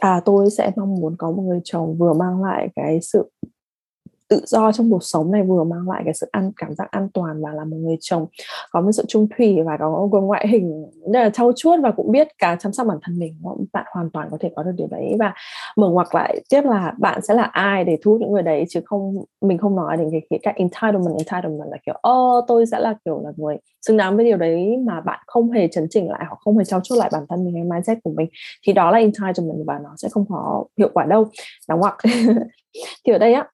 À 0.00 0.20
tôi 0.24 0.50
sẽ 0.50 0.70
mong 0.76 0.94
muốn 0.94 1.16
có 1.18 1.30
một 1.30 1.42
người 1.42 1.60
chồng 1.64 1.96
vừa 1.98 2.12
mang 2.12 2.42
lại 2.42 2.68
cái 2.76 2.98
sự 3.02 3.30
tự 4.32 4.40
do 4.46 4.72
trong 4.72 4.90
cuộc 4.90 5.04
sống 5.04 5.30
này 5.30 5.42
vừa 5.42 5.64
mang 5.64 5.90
lại 5.90 6.02
cái 6.04 6.14
sự 6.14 6.26
an 6.32 6.52
cảm 6.56 6.74
giác 6.74 6.90
an 6.90 7.08
toàn 7.14 7.42
và 7.42 7.50
là 7.52 7.64
một 7.64 7.76
người 7.76 7.96
chồng. 8.00 8.26
Có 8.70 8.80
một 8.80 8.92
sự 8.92 9.04
trung 9.08 9.28
thủy 9.36 9.58
và 9.66 9.76
có 9.78 10.08
một 10.12 10.20
ngoại 10.20 10.48
hình 10.48 10.86
rất 11.12 11.20
là 11.22 11.30
trau 11.30 11.52
chuốt 11.56 11.80
và 11.82 11.90
cũng 11.90 12.12
biết 12.12 12.28
cả 12.38 12.56
chăm 12.60 12.72
sóc 12.72 12.86
bản 12.86 12.98
thân 13.02 13.18
mình 13.18 13.36
bạn 13.72 13.84
hoàn 13.94 14.10
toàn 14.10 14.28
có 14.30 14.36
thể 14.40 14.50
có 14.56 14.62
được 14.62 14.70
điều 14.76 14.86
đấy. 14.90 15.16
Và 15.18 15.34
mở 15.76 15.88
ngoặc 15.88 16.14
lại 16.14 16.40
tiếp 16.50 16.62
là 16.64 16.92
bạn 16.98 17.22
sẽ 17.22 17.34
là 17.34 17.42
ai 17.42 17.84
để 17.84 17.98
thu 18.02 18.10
hút 18.10 18.20
những 18.20 18.32
người 18.32 18.42
đấy, 18.42 18.64
chứ 18.68 18.80
không, 18.84 19.14
mình 19.40 19.58
không 19.58 19.76
nói 19.76 19.96
đến 19.96 20.08
cái 20.12 20.20
khía 20.30 20.38
cạnh 20.42 20.54
entitlement. 20.56 21.16
Entitlement 21.18 21.70
là 21.70 21.76
kiểu, 21.86 21.94
ơ, 22.02 22.42
tôi 22.48 22.66
sẽ 22.66 22.78
là 22.78 22.94
kiểu 23.04 23.22
là 23.24 23.32
người 23.36 23.56
xứng 23.86 23.96
đáng 23.96 24.16
với 24.16 24.24
điều 24.24 24.36
đấy 24.36 24.76
mà 24.86 25.00
bạn 25.00 25.20
không 25.26 25.50
hề 25.50 25.68
chấn 25.68 25.86
chỉnh 25.90 26.10
lại 26.10 26.24
hoặc 26.28 26.38
không 26.40 26.58
hề 26.58 26.64
trau 26.64 26.80
chuốt 26.80 26.98
lại 26.98 27.10
bản 27.12 27.22
thân 27.28 27.44
mình 27.44 27.54
hay 27.54 27.64
mindset 27.64 27.98
của 28.04 28.12
mình. 28.16 28.28
Thì 28.66 28.72
đó 28.72 28.90
là 28.90 28.98
entitlement 28.98 29.66
và 29.66 29.78
nó 29.84 29.90
sẽ 29.96 30.08
không 30.08 30.24
có 30.28 30.64
hiệu 30.78 30.88
quả 30.94 31.04
đâu. 31.04 31.26
Đóng 31.68 31.80
ngoặc. 31.80 31.96
Thì 33.06 33.12
ở 33.12 33.18
đây 33.18 33.32
á 33.32 33.51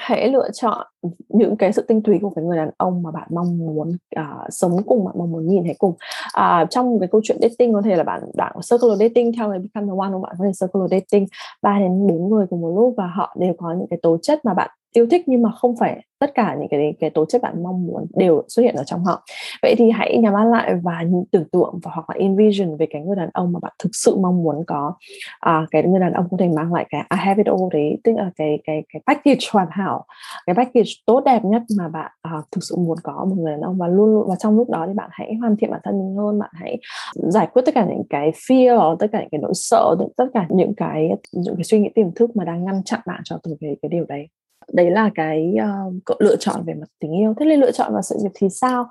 hãy 0.00 0.28
lựa 0.28 0.50
chọn 0.52 0.86
những 1.28 1.56
cái 1.56 1.72
sự 1.72 1.82
tinh 1.82 2.02
túy 2.02 2.18
của 2.22 2.30
cái 2.30 2.44
người 2.44 2.56
đàn 2.56 2.70
ông 2.76 3.02
mà 3.02 3.10
bạn 3.10 3.28
mong 3.30 3.58
muốn 3.58 3.96
uh, 4.20 4.46
sống 4.48 4.82
cùng 4.86 5.04
bạn 5.04 5.14
mong 5.18 5.32
muốn 5.32 5.46
nhìn 5.46 5.64
thấy 5.64 5.74
cùng. 5.78 5.94
Uh, 6.40 6.70
trong 6.70 7.00
cái 7.00 7.08
câu 7.12 7.20
chuyện 7.24 7.38
dating 7.42 7.72
có 7.72 7.82
thể 7.82 7.96
là 7.96 8.04
bạn 8.04 8.22
bạn 8.34 8.52
circle 8.70 8.96
dating 8.98 9.32
theo 9.36 9.50
cái 9.50 9.58
become 9.58 9.86
the 9.86 9.98
one 9.98 10.10
của 10.12 10.20
bạn? 10.20 10.36
Có 10.38 10.44
thể 10.44 10.52
circle 10.60 10.98
dating 10.98 11.26
ba 11.62 11.78
đến 11.78 12.06
bốn 12.06 12.30
người 12.30 12.46
cùng 12.50 12.60
một 12.60 12.74
lúc 12.76 12.94
và 12.96 13.06
họ 13.06 13.36
đều 13.38 13.54
có 13.58 13.74
những 13.78 13.86
cái 13.90 13.98
tố 14.02 14.16
chất 14.22 14.44
mà 14.44 14.54
bạn 14.54 14.70
yêu 14.92 15.06
thích 15.10 15.22
nhưng 15.26 15.42
mà 15.42 15.50
không 15.50 15.76
phải 15.76 16.00
tất 16.18 16.34
cả 16.34 16.56
những 16.58 16.68
cái 16.68 16.94
cái 17.00 17.10
tố 17.10 17.24
chất 17.24 17.42
bạn 17.42 17.62
mong 17.62 17.86
muốn 17.86 18.06
đều 18.16 18.42
xuất 18.48 18.62
hiện 18.62 18.74
ở 18.74 18.84
trong 18.84 19.04
họ. 19.04 19.24
Vậy 19.62 19.74
thì 19.78 19.90
hãy 19.90 20.18
nhắm 20.18 20.32
mắt 20.32 20.44
lại 20.44 20.74
và 20.82 21.04
tưởng 21.32 21.44
tượng 21.52 21.78
và 21.82 21.90
hoặc 21.94 22.10
là 22.10 22.16
envision 22.18 22.76
về 22.76 22.86
cái 22.90 23.02
người 23.02 23.16
đàn 23.16 23.28
ông 23.32 23.52
mà 23.52 23.58
bạn 23.62 23.72
thực 23.78 23.88
sự 23.92 24.16
mong 24.16 24.42
muốn 24.42 24.64
có. 24.66 24.94
À, 25.40 25.66
cái 25.70 25.82
người 25.82 26.00
đàn 26.00 26.12
ông 26.12 26.26
có 26.30 26.36
thể 26.40 26.48
mang 26.48 26.72
lại 26.72 26.86
cái 26.90 27.00
I 27.00 27.16
have 27.18 27.40
it 27.42 27.46
all 27.46 27.60
đấy 27.72 27.98
tức 28.04 28.12
là 28.16 28.30
cái 28.36 28.58
cái 28.64 28.82
cái 28.92 29.02
package 29.06 29.46
hoàn 29.52 29.68
hảo 29.70 30.04
cái 30.46 30.54
package 30.54 30.90
tốt 31.06 31.22
đẹp 31.24 31.44
nhất 31.44 31.62
mà 31.78 31.88
bạn 31.88 32.10
à, 32.22 32.32
thực 32.52 32.60
sự 32.62 32.76
muốn 32.76 32.98
có 33.02 33.26
một 33.28 33.36
người 33.38 33.52
đàn 33.52 33.60
ông. 33.60 33.78
Và 33.78 33.88
luôn 33.88 34.14
luôn 34.14 34.28
và 34.28 34.34
trong 34.38 34.56
lúc 34.56 34.70
đó 34.70 34.84
thì 34.86 34.92
bạn 34.94 35.08
hãy 35.12 35.34
hoàn 35.34 35.56
thiện 35.56 35.70
bản 35.70 35.80
thân 35.84 35.98
mình 35.98 36.16
hơn 36.16 36.38
bạn 36.38 36.50
hãy 36.52 36.78
giải 37.14 37.48
quyết 37.52 37.62
tất 37.66 37.74
cả 37.74 37.86
những 37.88 38.02
cái 38.10 38.30
fear 38.30 38.96
tất 38.96 39.06
cả 39.12 39.20
những 39.20 39.30
cái 39.30 39.40
nỗi 39.42 39.52
sợ 39.54 39.96
tất 40.16 40.26
cả 40.34 40.46
những 40.50 40.74
cái 40.76 41.10
những 41.32 41.56
cái 41.56 41.64
suy 41.64 41.80
nghĩ 41.80 41.88
tiềm 41.94 42.14
thức 42.14 42.36
mà 42.36 42.44
đang 42.44 42.64
ngăn 42.64 42.82
chặn 42.84 43.00
bạn 43.06 43.20
cho 43.24 43.38
từ 43.42 43.56
cái 43.60 43.76
cái 43.82 43.88
điều 43.88 44.04
đấy 44.08 44.28
đấy 44.72 44.90
là 44.90 45.10
cái 45.14 45.54
uh, 45.88 46.20
lựa 46.20 46.36
chọn 46.36 46.62
về 46.66 46.74
mặt 46.74 46.86
tình 47.00 47.12
yêu. 47.12 47.34
Thế 47.40 47.46
nên 47.46 47.60
lựa 47.60 47.72
chọn 47.72 47.92
vào 47.92 48.02
sự 48.02 48.16
nghiệp 48.22 48.32
thì 48.34 48.48
sao? 48.48 48.86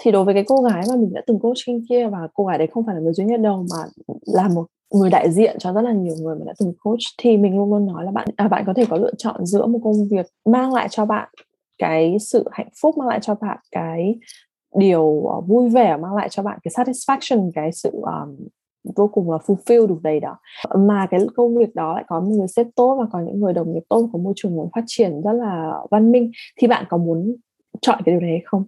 Thì 0.00 0.10
đối 0.10 0.24
với 0.24 0.34
cái 0.34 0.44
cô 0.46 0.62
gái 0.62 0.82
mà 0.88 0.96
mình 0.96 1.12
đã 1.14 1.22
từng 1.26 1.38
coaching 1.38 1.86
kia 1.88 2.08
và 2.08 2.28
cô 2.34 2.44
gái 2.44 2.58
đấy 2.58 2.68
không 2.72 2.86
phải 2.86 2.94
là 2.94 3.00
người 3.00 3.12
duy 3.12 3.24
nhất 3.24 3.40
đâu 3.40 3.66
mà 3.70 3.84
là 4.26 4.48
một 4.48 4.66
người 4.94 5.10
đại 5.10 5.30
diện 5.30 5.56
cho 5.58 5.72
rất 5.72 5.80
là 5.80 5.92
nhiều 5.92 6.14
người 6.20 6.36
mà 6.36 6.44
đã 6.46 6.52
từng 6.58 6.72
coach 6.80 7.00
thì 7.18 7.36
mình 7.36 7.56
luôn 7.56 7.70
luôn 7.70 7.86
nói 7.86 8.04
là 8.04 8.10
bạn 8.10 8.28
à, 8.36 8.48
bạn 8.48 8.64
có 8.66 8.74
thể 8.74 8.84
có 8.90 8.96
lựa 8.96 9.12
chọn 9.18 9.46
giữa 9.46 9.66
một 9.66 9.78
công 9.84 10.08
việc 10.10 10.26
mang 10.44 10.74
lại 10.74 10.88
cho 10.90 11.04
bạn 11.04 11.28
cái 11.78 12.16
sự 12.20 12.44
hạnh 12.52 12.68
phúc 12.82 12.98
mang 12.98 13.08
lại 13.08 13.18
cho 13.22 13.34
bạn 13.34 13.58
cái 13.70 14.18
điều 14.76 15.26
ờ, 15.26 15.40
vui 15.40 15.68
vẻ 15.68 15.96
mang 15.96 16.14
lại 16.14 16.28
cho 16.28 16.42
bạn 16.42 16.58
cái 16.62 16.72
satisfaction 16.86 17.50
cái 17.54 17.72
sự 17.72 17.90
um, 17.90 18.48
vô 18.96 19.08
cùng 19.12 19.30
là 19.30 19.38
fulfill 19.46 19.86
đủ 19.86 19.98
đầy 20.02 20.20
đó. 20.20 20.36
Mà 20.78 21.06
cái 21.10 21.20
công 21.36 21.58
việc 21.58 21.74
đó 21.74 21.94
lại 21.94 22.04
có 22.08 22.20
một 22.20 22.30
người 22.30 22.48
sếp 22.48 22.66
tốt 22.76 22.96
và 23.00 23.06
có 23.12 23.20
những 23.20 23.40
người 23.40 23.52
đồng 23.52 23.72
nghiệp 23.72 23.82
tốt, 23.88 24.08
có 24.12 24.18
môi 24.18 24.32
trường 24.36 24.56
muốn 24.56 24.68
phát 24.74 24.84
triển 24.86 25.22
rất 25.22 25.32
là 25.32 25.72
văn 25.90 26.12
minh. 26.12 26.30
Thì 26.58 26.66
bạn 26.66 26.84
có 26.88 26.96
muốn 26.96 27.36
chọn 27.80 28.00
cái 28.04 28.12
điều 28.14 28.20
đấy 28.20 28.30
hay 28.30 28.42
không? 28.44 28.64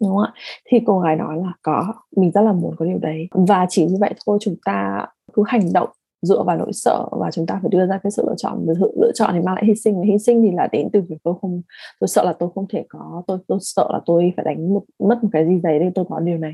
Đúng 0.00 0.10
không 0.10 0.24
ạ? 0.24 0.32
Thì 0.68 0.80
cô 0.86 1.00
gái 1.00 1.16
nói 1.16 1.36
là 1.36 1.52
có, 1.62 1.94
mình 2.16 2.30
rất 2.30 2.42
là 2.42 2.52
muốn 2.52 2.76
có 2.76 2.84
điều 2.84 2.98
đấy. 2.98 3.28
Và 3.32 3.66
chỉ 3.68 3.86
như 3.86 3.96
vậy 4.00 4.14
thôi, 4.26 4.38
chúng 4.40 4.56
ta 4.64 5.06
cứ 5.32 5.42
hành 5.46 5.72
động 5.72 5.88
dựa 6.22 6.42
vào 6.42 6.56
nỗi 6.56 6.72
sợ 6.72 7.08
và 7.10 7.30
chúng 7.30 7.46
ta 7.46 7.58
phải 7.62 7.68
đưa 7.70 7.86
ra 7.86 7.98
cái 8.02 8.10
sự 8.10 8.24
lựa 8.26 8.34
chọn. 8.36 8.66
Sự 8.80 8.92
lựa 9.00 9.12
chọn 9.14 9.30
thì 9.34 9.40
mang 9.40 9.54
lại 9.54 9.64
hy 9.66 9.74
sinh. 9.74 9.98
Và 9.98 10.04
hy 10.06 10.18
sinh 10.18 10.42
thì 10.42 10.50
là 10.50 10.68
đến 10.72 10.88
từ 10.92 11.00
việc 11.08 11.16
tôi 11.22 11.34
không, 11.40 11.62
tôi 12.00 12.08
sợ 12.08 12.24
là 12.24 12.32
tôi 12.32 12.48
không 12.54 12.66
thể 12.68 12.84
có, 12.88 13.22
tôi 13.26 13.38
tôi 13.48 13.58
sợ 13.60 13.88
là 13.92 14.00
tôi 14.06 14.32
phải 14.36 14.44
đánh 14.44 14.74
một, 14.74 14.82
mất 14.98 15.18
một 15.22 15.28
cái 15.32 15.46
gì 15.46 15.60
đấy 15.62 15.78
để 15.78 15.90
tôi 15.94 16.04
có 16.08 16.20
điều 16.20 16.38
này. 16.38 16.52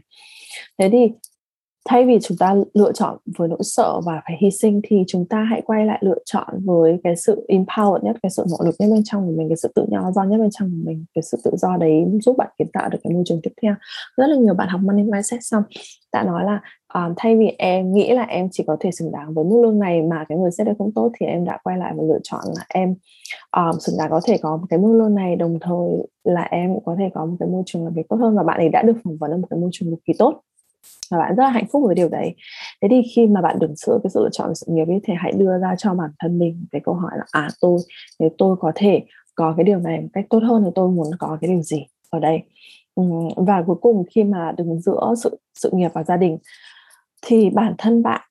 Thế 0.78 0.88
thì 0.92 1.12
thay 1.88 2.04
vì 2.04 2.18
chúng 2.22 2.36
ta 2.36 2.54
lựa 2.74 2.92
chọn 2.92 3.16
với 3.38 3.48
nỗi 3.48 3.58
sợ 3.62 4.00
và 4.06 4.20
phải 4.24 4.36
hy 4.40 4.50
sinh 4.50 4.80
thì 4.84 5.04
chúng 5.06 5.26
ta 5.28 5.42
hãy 5.50 5.62
quay 5.64 5.86
lại 5.86 5.98
lựa 6.02 6.18
chọn 6.24 6.48
với 6.64 7.00
cái 7.04 7.16
sự 7.16 7.46
empower 7.48 8.02
nhất 8.02 8.16
cái 8.22 8.30
sự 8.30 8.44
nỗ 8.50 8.56
lực 8.64 8.74
nhất 8.78 8.88
bên 8.90 9.02
trong 9.04 9.26
của 9.26 9.32
mình 9.36 9.48
cái 9.48 9.56
sự 9.56 9.72
tự 9.74 9.86
do 9.90 10.10
do 10.14 10.22
nhất 10.22 10.38
bên 10.40 10.50
trong 10.52 10.68
của 10.68 10.90
mình 10.90 11.04
cái 11.14 11.22
sự 11.22 11.38
tự 11.44 11.50
do 11.56 11.76
đấy 11.76 12.04
giúp 12.22 12.36
bạn 12.36 12.48
kiến 12.58 12.68
tạo 12.72 12.88
được 12.88 12.98
cái 13.04 13.12
môi 13.12 13.22
trường 13.26 13.40
tiếp 13.42 13.50
theo. 13.62 13.74
Rất 14.16 14.26
là 14.26 14.36
nhiều 14.36 14.54
bạn 14.54 14.68
học 14.68 14.80
money 14.84 15.04
mindset 15.04 15.40
xong 15.42 15.62
đã 16.12 16.22
nói 16.22 16.44
là 16.44 16.60
um, 16.94 17.14
thay 17.16 17.36
vì 17.36 17.46
em 17.58 17.94
nghĩ 17.94 18.12
là 18.12 18.22
em 18.22 18.48
chỉ 18.52 18.64
có 18.66 18.76
thể 18.80 18.90
xứng 18.90 19.12
đáng 19.12 19.34
với 19.34 19.44
mức 19.44 19.60
lương 19.62 19.78
này 19.78 20.02
mà 20.02 20.24
cái 20.28 20.38
người 20.38 20.50
sẽ 20.50 20.64
đấy 20.64 20.74
không 20.78 20.92
tốt 20.94 21.12
thì 21.20 21.26
em 21.26 21.44
đã 21.44 21.58
quay 21.64 21.78
lại 21.78 21.92
và 21.96 22.02
lựa 22.02 22.18
chọn 22.22 22.40
là 22.56 22.64
em 22.68 22.94
um, 23.56 23.78
xứng 23.78 23.94
đáng 23.98 24.10
có 24.10 24.20
thể 24.26 24.38
có 24.42 24.56
một 24.56 24.66
cái 24.70 24.78
mức 24.78 24.92
lương 24.92 25.14
này 25.14 25.36
đồng 25.36 25.58
thời 25.60 26.06
là 26.24 26.42
em 26.42 26.74
cũng 26.74 26.84
có 26.84 26.96
thể 26.98 27.10
có 27.14 27.26
một 27.26 27.36
cái 27.40 27.48
môi 27.48 27.62
trường 27.66 27.84
làm 27.84 27.94
việc 27.94 28.08
tốt 28.08 28.16
hơn 28.16 28.36
và 28.36 28.42
bạn 28.42 28.58
ấy 28.58 28.68
đã 28.68 28.82
được 28.82 28.96
phỏng 29.04 29.16
vấn 29.16 29.30
ở 29.30 29.36
một 29.36 29.46
cái 29.50 29.60
môi 29.60 29.70
trường 29.72 29.90
cực 29.90 30.04
kỳ 30.04 30.12
tốt 30.18 30.40
và 31.10 31.18
bạn 31.18 31.34
rất 31.36 31.42
là 31.44 31.50
hạnh 31.50 31.66
phúc 31.72 31.82
với 31.86 31.94
điều 31.94 32.08
đấy. 32.08 32.34
Thế 32.82 32.88
thì 32.90 33.02
khi 33.14 33.26
mà 33.26 33.40
bạn 33.42 33.58
đứng 33.58 33.76
sửa 33.76 33.98
cái 34.02 34.10
sự 34.14 34.22
lựa 34.22 34.30
chọn 34.32 34.54
sự 34.54 34.66
nghiệp 34.70 34.88
ấy, 34.88 35.00
thì 35.04 35.14
hãy 35.16 35.32
đưa 35.32 35.58
ra 35.58 35.74
cho 35.78 35.94
bản 35.94 36.10
thân 36.18 36.38
mình 36.38 36.66
cái 36.72 36.80
câu 36.84 36.94
hỏi 36.94 37.12
là 37.16 37.24
à 37.32 37.48
tôi, 37.60 37.78
nếu 38.18 38.30
tôi 38.38 38.56
có 38.60 38.72
thể 38.74 39.02
có 39.34 39.54
cái 39.56 39.64
điều 39.64 39.78
này 39.78 40.00
một 40.00 40.08
cách 40.12 40.24
tốt 40.30 40.42
hơn 40.42 40.62
thì 40.64 40.70
tôi 40.74 40.90
muốn 40.90 41.06
có 41.18 41.38
cái 41.40 41.50
điều 41.50 41.62
gì 41.62 41.86
ở 42.10 42.18
đây? 42.18 42.42
Và 43.36 43.62
cuối 43.66 43.76
cùng 43.80 44.04
khi 44.10 44.24
mà 44.24 44.52
đứng 44.56 44.80
giữa 44.80 45.14
sự 45.22 45.38
sự 45.54 45.70
nghiệp 45.72 45.90
và 45.94 46.04
gia 46.04 46.16
đình, 46.16 46.38
thì 47.26 47.50
bản 47.50 47.74
thân 47.78 48.02
bạn 48.02 48.27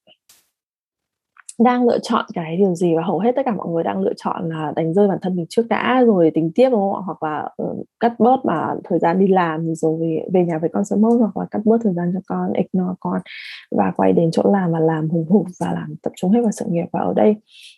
đang 1.60 1.88
lựa 1.88 2.00
chọn 2.00 2.26
cái 2.34 2.58
điều 2.58 2.76
gì 2.76 2.96
và 2.96 3.02
hầu 3.02 3.20
hết 3.20 3.32
tất 3.36 3.42
cả 3.46 3.52
mọi 3.52 3.68
người 3.68 3.84
đang 3.84 4.02
lựa 4.02 4.14
chọn 4.18 4.50
là 4.50 4.74
đánh 4.76 4.94
rơi 4.94 5.08
bản 5.08 5.18
thân 5.22 5.36
mình 5.36 5.46
trước 5.50 5.68
đã 5.70 6.04
rồi 6.06 6.32
tính 6.34 6.52
tiếp 6.56 6.70
đúng 6.70 6.80
không 6.80 6.94
ạ? 6.94 7.02
Hoặc 7.06 7.24
là 7.24 7.50
uh, 7.64 7.86
cắt 8.00 8.20
bớt 8.20 8.46
mà 8.46 8.76
thời 8.84 9.00
gian 9.00 9.20
đi 9.20 9.28
làm 9.28 9.76
rồi 9.76 10.20
về 10.34 10.46
nhà 10.46 10.58
với 10.58 10.70
con 10.74 10.86
sớm 10.86 11.04
hơn 11.04 11.20
hoặc 11.20 11.38
là 11.38 11.46
cắt 11.52 11.60
bớt 11.66 11.78
thời 11.84 11.94
gian 11.94 12.12
cho 12.14 12.20
con 12.28 12.54
ignore 12.54 12.96
con 13.00 13.22
và 13.72 13.92
quay 13.98 14.14
đến 14.14 14.32
chỗ 14.32 14.44
làm 14.46 14.72
và 14.72 14.80
làm 14.80 15.10
hùng 15.10 15.26
hục 15.30 15.46
và 15.60 15.74
làm 15.74 15.96
tập 16.04 16.14
trung 16.16 16.32
hết 16.32 16.42
vào 16.42 16.52
sự 16.52 16.66
nghiệp. 16.70 16.86
Và 16.92 17.00
ở 17.00 17.14
đây 17.14 17.36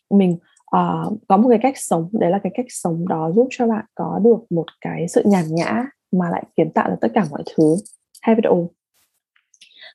mình 0.09 0.31
uh, 0.75 1.13
có 1.27 1.37
một 1.37 1.49
cái 1.49 1.59
cách 1.61 1.77
sống 1.77 2.09
đấy 2.11 2.31
là 2.31 2.39
cái 2.39 2.51
cách 2.55 2.65
sống 2.69 3.07
đó 3.07 3.31
giúp 3.31 3.47
cho 3.49 3.67
bạn 3.67 3.85
có 3.95 4.19
được 4.23 4.39
một 4.49 4.65
cái 4.81 5.07
sự 5.07 5.23
nhàn 5.25 5.45
nhã 5.49 5.85
mà 6.11 6.29
lại 6.29 6.43
kiến 6.57 6.71
tạo 6.71 6.89
được 6.89 6.97
tất 7.01 7.11
cả 7.13 7.25
mọi 7.31 7.43
thứ. 7.55 7.75
Have 8.21 8.37
it 8.37 8.45
all 8.45 8.59
ừ, 8.59 8.78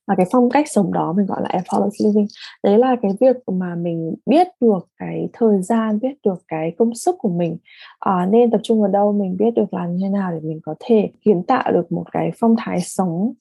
và 0.06 0.14
cái 0.16 0.26
phong 0.32 0.50
cách 0.50 0.66
sống 0.68 0.92
đó 0.92 1.12
mình 1.16 1.26
gọi 1.26 1.42
là 1.42 1.49
effortless 1.49 2.06
living 2.06 2.26
đấy 2.62 2.78
là 2.78 2.96
cái 3.02 3.11
việc 3.20 3.37
mà 3.52 3.75
mình 3.75 4.14
biết 4.26 4.46
được 4.61 4.88
cái 4.99 5.28
thời 5.32 5.62
gian 5.62 5.99
biết 6.00 6.14
được 6.25 6.42
cái 6.49 6.73
công 6.78 6.94
sức 6.94 7.14
của 7.18 7.28
mình. 7.28 7.56
À, 7.99 8.26
nên 8.26 8.50
tập 8.50 8.61
trung 8.62 8.80
vào 8.80 8.90
đâu 8.90 9.12
mình 9.12 9.37
biết 9.37 9.50
được 9.56 9.75
làm 9.75 9.96
như 9.96 9.99
thế 10.02 10.08
nào 10.08 10.32
để 10.32 10.40
mình 10.42 10.61
có 10.62 10.75
thể 10.80 11.11
kiến 11.25 11.42
tạo 11.42 11.73
được 11.73 11.92
một 11.92 12.04
cái 12.12 12.30
phong 12.38 12.54
thái 12.58 12.80
sống 12.80 13.32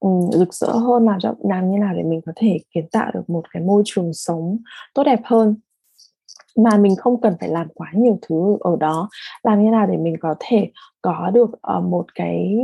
um, 0.00 0.30
rực 0.30 0.54
rỡ 0.54 0.72
hơn 0.72 1.04
làm 1.04 1.20
cho 1.20 1.34
làm 1.42 1.70
như 1.70 1.78
nào 1.78 1.94
để 1.94 2.02
mình 2.02 2.20
có 2.26 2.32
thể 2.36 2.58
kiến 2.74 2.84
tạo 2.92 3.10
được 3.14 3.30
một 3.30 3.42
cái 3.52 3.62
môi 3.62 3.82
trường 3.86 4.12
sống 4.12 4.58
tốt 4.94 5.04
đẹp 5.04 5.20
hơn 5.24 5.56
mà 6.56 6.76
mình 6.76 6.96
không 6.96 7.20
cần 7.20 7.36
phải 7.40 7.48
làm 7.48 7.68
quá 7.74 7.90
nhiều 7.94 8.18
thứ 8.28 8.56
ở 8.60 8.76
đó. 8.80 9.08
Làm 9.42 9.64
như 9.64 9.70
nào 9.70 9.86
để 9.86 9.96
mình 9.96 10.16
có 10.20 10.34
thể 10.40 10.70
có 11.02 11.30
được 11.34 11.50
uh, 11.78 11.84
một 11.84 12.04
cái 12.14 12.56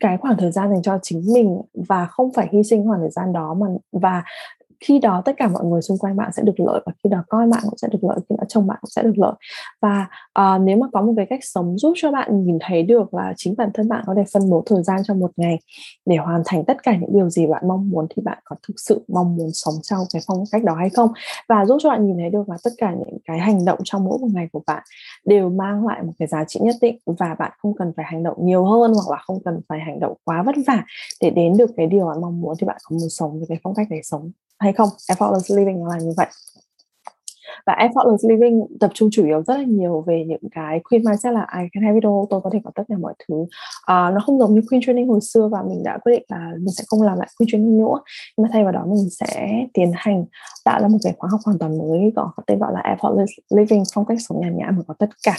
cái 0.00 0.16
khoảng 0.16 0.36
thời 0.38 0.50
gian 0.50 0.70
dành 0.70 0.82
cho 0.82 0.98
chính 1.02 1.22
mình 1.34 1.60
và 1.88 2.06
không 2.06 2.32
phải 2.32 2.48
hy 2.52 2.62
sinh 2.62 2.86
khoảng 2.86 3.00
thời 3.00 3.10
gian 3.10 3.32
đó 3.32 3.54
mà 3.54 3.66
và 3.92 4.22
khi 4.82 4.98
đó 4.98 5.22
tất 5.24 5.32
cả 5.36 5.48
mọi 5.48 5.64
người 5.64 5.82
xung 5.82 5.98
quanh 5.98 6.16
bạn 6.16 6.30
sẽ 6.32 6.42
được 6.42 6.60
lợi 6.60 6.80
và 6.86 6.92
khi 7.04 7.10
đó 7.10 7.24
con 7.28 7.50
bạn 7.50 7.60
cũng 7.64 7.78
sẽ 7.78 7.88
được 7.88 8.04
lợi 8.04 8.18
khi 8.28 8.36
đó 8.38 8.44
chồng 8.48 8.66
bạn 8.66 8.78
cũng 8.80 8.90
sẽ 8.90 9.02
được 9.02 9.18
lợi. 9.18 9.32
Và 9.82 10.06
uh, 10.38 10.60
nếu 10.60 10.76
mà 10.76 10.86
có 10.92 11.02
một 11.02 11.12
cái 11.16 11.26
cách 11.30 11.40
sống 11.42 11.78
giúp 11.78 11.92
cho 11.96 12.12
bạn 12.12 12.44
nhìn 12.44 12.58
thấy 12.60 12.82
được 12.82 13.14
là 13.14 13.32
chính 13.36 13.54
bản 13.58 13.70
thân 13.74 13.88
bạn 13.88 14.04
có 14.06 14.14
thể 14.16 14.24
phân 14.32 14.50
bố 14.50 14.62
thời 14.66 14.82
gian 14.82 15.00
trong 15.04 15.20
một 15.20 15.30
ngày 15.36 15.58
để 16.06 16.16
hoàn 16.16 16.42
thành 16.46 16.64
tất 16.64 16.82
cả 16.82 16.96
những 16.96 17.12
điều 17.12 17.30
gì 17.30 17.46
bạn 17.46 17.68
mong 17.68 17.90
muốn 17.90 18.06
thì 18.16 18.22
bạn 18.22 18.38
có 18.44 18.56
thực 18.68 18.74
sự 18.76 19.04
mong 19.08 19.36
muốn 19.36 19.50
sống 19.52 19.74
trong 19.82 20.00
cái 20.12 20.22
phong 20.26 20.44
cách 20.52 20.64
đó 20.64 20.74
hay 20.74 20.90
không? 20.90 21.12
Và 21.48 21.64
giúp 21.64 21.78
cho 21.82 21.88
bạn 21.88 22.06
nhìn 22.06 22.16
thấy 22.18 22.30
được 22.30 22.48
là 22.48 22.56
tất 22.64 22.70
cả 22.78 22.94
những 22.98 23.18
cái 23.24 23.38
hành 23.38 23.64
động 23.64 23.78
trong 23.84 24.04
mỗi 24.04 24.18
một 24.18 24.28
ngày 24.32 24.48
của 24.52 24.62
bạn 24.66 24.82
đều 25.24 25.48
mang 25.48 25.86
lại 25.86 26.02
một 26.02 26.12
cái 26.18 26.28
giá 26.28 26.44
trị 26.44 26.60
nhất 26.62 26.76
định 26.80 26.98
và 27.06 27.36
bạn 27.38 27.52
không 27.58 27.74
cần 27.76 27.92
phải 27.96 28.04
hành 28.08 28.22
động 28.22 28.36
nhiều 28.40 28.64
hơn 28.64 28.92
hoặc 28.94 29.16
là 29.16 29.22
không 29.22 29.38
cần 29.44 29.60
phải 29.68 29.80
hành 29.80 30.00
động 30.00 30.16
quá 30.24 30.42
vất 30.42 30.54
vả 30.66 30.84
để 31.20 31.30
đến 31.30 31.56
được 31.56 31.70
cái 31.76 31.86
điều 31.86 32.06
bạn 32.06 32.20
mong 32.20 32.40
muốn 32.40 32.54
thì 32.58 32.66
bạn 32.66 32.76
có 32.84 32.96
muốn 32.96 33.08
sống 33.08 33.38
với 33.38 33.46
cái 33.48 33.58
phong 33.62 33.74
cách 33.74 33.86
đấy 33.90 34.00
sống 34.02 34.30
hay 34.62 34.72
không? 34.72 34.88
Effortless 35.08 35.56
living 35.56 35.80
nó 35.80 35.88
là 35.88 35.98
như 35.98 36.12
vậy. 36.16 36.26
Và 37.66 37.72
effortless 37.72 38.28
living 38.28 38.66
tập 38.80 38.90
trung 38.94 39.08
chủ 39.12 39.24
yếu 39.24 39.42
rất 39.42 39.56
là 39.56 39.64
nhiều 39.64 40.04
về 40.06 40.24
những 40.26 40.50
cái 40.52 40.80
queen 40.90 41.04
mindset 41.04 41.32
là 41.32 41.46
I 41.58 41.68
can 41.72 41.82
have 41.84 41.94
it 41.94 42.04
all 42.04 42.24
tôi 42.30 42.40
có 42.44 42.50
thể 42.52 42.58
có 42.64 42.70
tất 42.74 42.82
cả 42.88 42.94
mọi 43.00 43.14
thứ. 43.28 43.34
Uh, 43.34 43.48
nó 43.86 44.18
không 44.26 44.38
giống 44.38 44.54
như 44.54 44.60
queen 44.70 44.82
training 44.86 45.08
hồi 45.08 45.20
xưa 45.20 45.48
và 45.48 45.62
mình 45.62 45.82
đã 45.84 45.98
quyết 46.04 46.12
định 46.12 46.24
là 46.28 46.50
mình 46.58 46.74
sẽ 46.76 46.84
không 46.86 47.02
làm 47.02 47.18
lại 47.18 47.28
queen 47.38 47.48
training 47.52 47.78
nữa. 47.78 48.00
Nhưng 48.36 48.42
mà 48.42 48.48
thay 48.52 48.62
vào 48.62 48.72
đó 48.72 48.84
mình 48.86 49.10
sẽ 49.10 49.48
tiến 49.74 49.92
hành 49.94 50.24
tạo 50.64 50.80
ra 50.82 50.88
một 50.88 50.98
cái 51.04 51.12
khóa 51.18 51.28
học 51.32 51.40
hoàn 51.44 51.58
toàn 51.58 51.78
mới 51.78 52.12
có 52.16 52.32
tên 52.46 52.58
gọi 52.58 52.72
là 52.72 52.96
effortless 52.96 53.26
living 53.50 53.82
phong 53.94 54.04
cách 54.04 54.18
sống 54.20 54.40
nhàn 54.40 54.56
nhã 54.56 54.70
mà 54.70 54.82
có 54.86 54.94
tất 54.98 55.10
cả. 55.22 55.36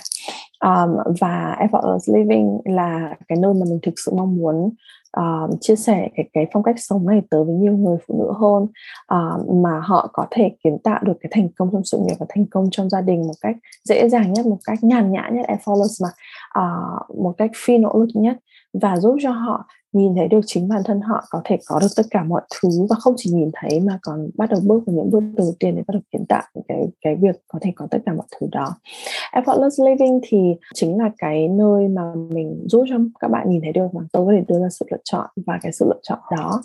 Um, 0.66 1.16
và 1.20 1.58
effortless 1.60 2.18
living 2.18 2.60
là 2.66 3.16
cái 3.28 3.38
nơi 3.42 3.54
mà 3.54 3.66
mình 3.70 3.80
thực 3.82 3.94
sự 4.06 4.12
mong 4.16 4.36
muốn 4.36 4.74
uh, 5.20 5.58
chia 5.62 5.76
sẻ 5.76 6.10
cái 6.16 6.30
cái 6.34 6.46
phong 6.54 6.64
cách 6.64 6.76
sống 6.80 7.06
này 7.06 7.22
tới 7.30 7.44
với 7.44 7.56
nhiều 7.56 7.78
người 7.78 7.98
phụ 8.08 8.20
nữ 8.20 8.34
hơn 8.40 8.64
uh, 8.64 9.64
mà 9.64 9.80
họ 9.84 10.10
có 10.14 10.26
thể 10.32 10.52
kiến 10.64 10.78
tạo 10.84 11.00
được 11.04 11.14
cái 11.22 11.30
thành 11.34 11.50
công 11.50 11.70
trong 11.72 11.84
sự 11.84 11.98
nghiệp 11.98 12.16
và 12.20 12.26
thành 12.30 12.46
công 12.46 12.68
trong 12.72 12.90
gia 12.90 13.02
đình 13.02 13.28
một 13.28 13.34
cách 13.42 13.56
dễ 13.84 14.10
dàng 14.10 14.34
nhất 14.34 14.46
một 14.46 14.58
cách 14.66 14.84
nhàn 14.84 15.12
nhã 15.12 15.30
nhất 15.34 15.46
effortless 15.48 16.04
mà 16.04 16.10
uh, 16.62 17.20
một 17.20 17.34
cách 17.38 17.52
phi 17.56 17.78
nỗ 17.78 17.94
lực 17.94 18.10
nhất 18.14 18.38
và 18.82 18.98
giúp 18.98 19.16
cho 19.22 19.32
họ 19.32 19.66
nhìn 19.94 20.16
thấy 20.16 20.28
được 20.28 20.40
chính 20.46 20.68
bản 20.68 20.82
thân 20.86 21.02
họ, 21.02 21.24
có 21.30 21.42
thể 21.46 21.58
có 21.66 21.80
được 21.80 21.88
tất 21.96 22.04
cả 22.10 22.24
mọi 22.24 22.42
thứ 22.62 22.70
và 22.90 22.96
không 22.96 23.14
chỉ 23.18 23.32
nhìn 23.34 23.50
thấy 23.54 23.80
mà 23.80 24.00
còn 24.02 24.30
bắt 24.36 24.50
đầu 24.50 24.60
bước 24.64 24.84
vào 24.86 24.96
những 24.96 25.12
bước 25.12 25.22
đầu 25.38 25.54
tiên 25.60 25.76
để 25.76 25.84
bắt 25.88 25.94
đầu 25.94 26.02
kiến 26.12 26.26
tạo 26.30 26.44
cái 26.68 26.88
cái 27.02 27.16
việc 27.16 27.36
có 27.48 27.60
thể 27.62 27.72
có 27.76 27.88
tất 27.92 27.98
cả 28.06 28.14
mọi 28.14 28.28
thứ 28.40 28.48
đó. 28.52 28.76
Effortless 29.34 29.86
living 29.86 30.20
thì 30.24 30.38
chính 30.74 30.98
là 30.98 31.12
cái 31.18 31.48
nơi 31.48 31.88
mà 31.88 32.02
mình 32.16 32.64
giúp 32.66 32.86
cho 32.90 32.96
các 33.20 33.32
bạn 33.32 33.50
nhìn 33.50 33.62
thấy 33.62 33.72
được 33.72 33.88
mà 33.94 34.02
tôi 34.12 34.26
có 34.26 34.32
thể 34.32 34.44
đưa 34.48 34.60
ra 34.60 34.70
sự 34.70 34.86
lựa 34.92 34.98
chọn 35.04 35.30
và 35.46 35.60
cái 35.62 35.72
sự 35.72 35.86
lựa 35.86 36.00
chọn 36.04 36.20
đó 36.38 36.62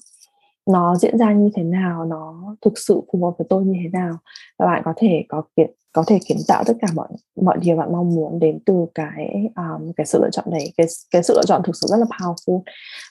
nó 0.68 0.96
diễn 0.96 1.18
ra 1.18 1.32
như 1.32 1.50
thế 1.54 1.62
nào 1.62 2.04
nó 2.04 2.54
thực 2.62 2.78
sự 2.78 3.00
phù 3.12 3.24
hợp 3.24 3.34
với 3.38 3.46
tôi 3.50 3.64
như 3.64 3.78
thế 3.82 3.88
nào. 3.92 4.18
Và 4.58 4.66
bạn 4.66 4.82
có 4.84 4.92
thể 4.96 5.24
có 5.28 5.42
kiến 5.56 5.70
có 5.92 6.04
thể 6.06 6.18
kiến 6.26 6.38
tạo 6.48 6.64
tất 6.66 6.74
cả 6.80 6.88
mọi 6.94 7.08
mọi 7.42 7.56
điều 7.60 7.76
bạn 7.76 7.92
mong 7.92 8.14
muốn 8.14 8.38
đến 8.38 8.58
từ 8.66 8.86
cái 8.94 9.50
um, 9.56 9.92
cái 9.96 10.06
sự 10.06 10.18
lựa 10.22 10.30
chọn 10.32 10.44
đấy. 10.50 10.72
Cái 10.76 10.86
cái 11.10 11.22
sự 11.22 11.34
lựa 11.34 11.44
chọn 11.46 11.62
thực 11.64 11.76
sự 11.76 11.86
rất 11.90 11.96
là 11.96 12.06
powerful. 12.06 12.62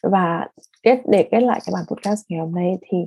Và 0.03 0.47
kết 0.83 0.99
để 1.09 1.27
kết 1.31 1.39
lại 1.39 1.61
cái 1.65 1.73
bản 1.73 1.85
podcast 1.87 2.21
ngày 2.29 2.39
hôm 2.39 2.55
nay 2.55 2.77
thì 2.81 2.97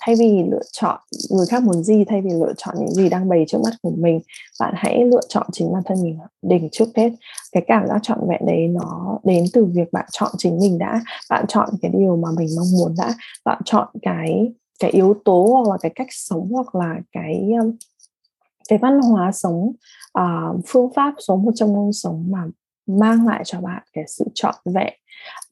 thay 0.00 0.14
vì 0.18 0.42
lựa 0.50 0.62
chọn 0.72 1.00
người 1.30 1.46
khác 1.46 1.62
muốn 1.62 1.82
gì 1.82 2.04
thay 2.04 2.22
vì 2.22 2.30
lựa 2.30 2.52
chọn 2.56 2.74
những 2.78 2.94
gì 2.94 3.08
đang 3.08 3.28
bày 3.28 3.44
trước 3.48 3.58
mắt 3.64 3.74
của 3.82 3.92
mình 3.98 4.20
bạn 4.60 4.74
hãy 4.76 5.04
lựa 5.04 5.20
chọn 5.28 5.46
chính 5.52 5.72
bản 5.72 5.82
thân 5.86 6.02
mình 6.02 6.18
đỉnh 6.42 6.68
trước 6.72 6.88
hết. 6.96 7.12
Cái 7.52 7.64
cảm 7.66 7.88
giác 7.88 7.98
chọn 8.02 8.18
vẹn 8.28 8.46
đấy 8.46 8.68
nó 8.68 9.18
đến 9.24 9.44
từ 9.52 9.64
việc 9.64 9.92
bạn 9.92 10.06
chọn 10.12 10.30
chính 10.38 10.58
mình 10.58 10.78
đã 10.78 11.00
bạn 11.30 11.44
chọn 11.48 11.68
cái 11.82 11.90
điều 11.94 12.16
mà 12.16 12.28
mình 12.36 12.48
mong 12.56 12.72
muốn 12.78 12.94
đã 12.98 13.14
bạn 13.44 13.62
chọn 13.64 13.88
cái 14.02 14.52
cái 14.78 14.90
yếu 14.90 15.14
tố 15.24 15.46
hoặc 15.52 15.72
là 15.72 15.78
cái 15.80 15.92
cách 15.94 16.08
sống 16.10 16.48
hoặc 16.52 16.74
là 16.74 16.94
cái 17.12 17.48
um, 17.60 17.76
cái 18.68 18.78
văn 18.78 19.00
hóa 19.00 19.32
sống 19.32 19.72
uh, 20.18 20.60
phương 20.66 20.90
pháp 20.96 21.14
sống 21.18 21.42
một 21.42 21.52
trong 21.54 21.72
môn 21.72 21.92
sống 21.92 22.26
mà 22.30 22.44
mang 22.86 23.26
lại 23.26 23.42
cho 23.44 23.60
bạn 23.60 23.82
cái 23.92 24.04
sự 24.08 24.24
trọn 24.34 24.54
vẹn 24.64 24.94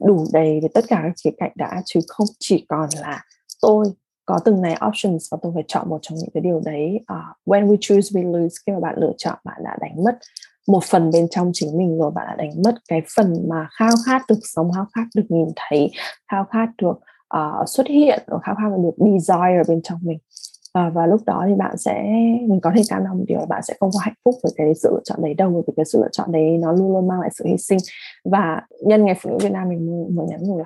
đủ 0.06 0.26
đầy 0.32 0.60
về 0.60 0.68
tất 0.74 0.84
cả 0.88 1.00
các 1.02 1.12
khía 1.24 1.30
cạnh 1.38 1.52
đã 1.54 1.82
chứ 1.84 2.00
không 2.08 2.26
chỉ 2.38 2.64
còn 2.68 2.88
là 3.00 3.22
tôi 3.62 3.86
có 4.26 4.38
từng 4.44 4.62
này 4.62 4.76
options 4.88 5.32
và 5.32 5.38
tôi 5.42 5.52
phải 5.54 5.64
chọn 5.68 5.88
một 5.88 5.98
trong 6.02 6.18
những 6.18 6.30
cái 6.34 6.40
điều 6.40 6.60
đấy. 6.64 7.00
Uh, 7.00 7.36
when 7.46 7.66
we 7.66 7.76
choose 7.80 8.20
we 8.20 8.32
lose. 8.32 8.54
Khi 8.66 8.72
mà 8.72 8.80
bạn 8.80 8.94
lựa 8.98 9.12
chọn 9.18 9.38
bạn 9.44 9.60
đã 9.64 9.76
đánh 9.80 10.04
mất 10.04 10.18
một 10.68 10.84
phần 10.84 11.10
bên 11.10 11.26
trong 11.30 11.50
chính 11.54 11.78
mình 11.78 11.98
rồi 11.98 12.10
bạn 12.10 12.26
đã 12.28 12.34
đánh 12.36 12.50
mất 12.64 12.74
cái 12.88 13.02
phần 13.16 13.48
mà 13.48 13.68
khao 13.78 13.90
khát 14.06 14.22
được 14.28 14.38
sống 14.42 14.72
khao 14.74 14.86
khát 14.94 15.04
được 15.16 15.24
nhìn 15.28 15.48
thấy 15.56 15.90
khao 16.30 16.44
khát 16.44 16.68
được 16.82 17.00
uh, 17.36 17.68
xuất 17.68 17.86
hiện 17.86 18.22
khao 18.42 18.54
khát 18.54 18.68
được 18.82 18.94
desire 18.98 19.62
bên 19.68 19.82
trong 19.82 19.98
mình. 20.02 20.18
Uh, 20.78 20.94
và 20.94 21.06
lúc 21.06 21.20
đó 21.26 21.44
thì 21.48 21.54
bạn 21.54 21.76
sẽ 21.76 22.02
mình 22.48 22.60
có 22.62 22.72
thể 22.76 22.82
cam 22.88 23.04
đoan 23.04 23.18
một 23.18 23.24
điều 23.28 23.38
là 23.38 23.46
bạn 23.46 23.62
sẽ 23.62 23.74
không 23.80 23.90
có 23.92 23.98
hạnh 24.02 24.14
phúc 24.24 24.34
với 24.42 24.52
cái 24.56 24.74
sự 24.74 24.90
lựa 24.92 25.00
chọn 25.04 25.22
đấy 25.22 25.34
đâu 25.34 25.64
vì 25.66 25.72
cái 25.76 25.84
sự 25.84 25.98
lựa 25.98 26.08
chọn 26.12 26.32
đấy 26.32 26.58
nó 26.60 26.72
luôn 26.72 26.92
luôn 26.92 27.08
mang 27.08 27.20
lại 27.20 27.30
sự 27.34 27.44
hy 27.46 27.56
sinh. 27.56 27.78
Và 28.24 28.60
nhân 28.86 29.04
ngày 29.04 29.14
phụ 29.20 29.30
nữ 29.30 29.36
Việt 29.42 29.52
Nam 29.52 29.68
mình 29.68 29.86
muốn 30.14 30.26
nhắn 30.26 30.40
nhủ 30.42 30.58
là 30.58 30.64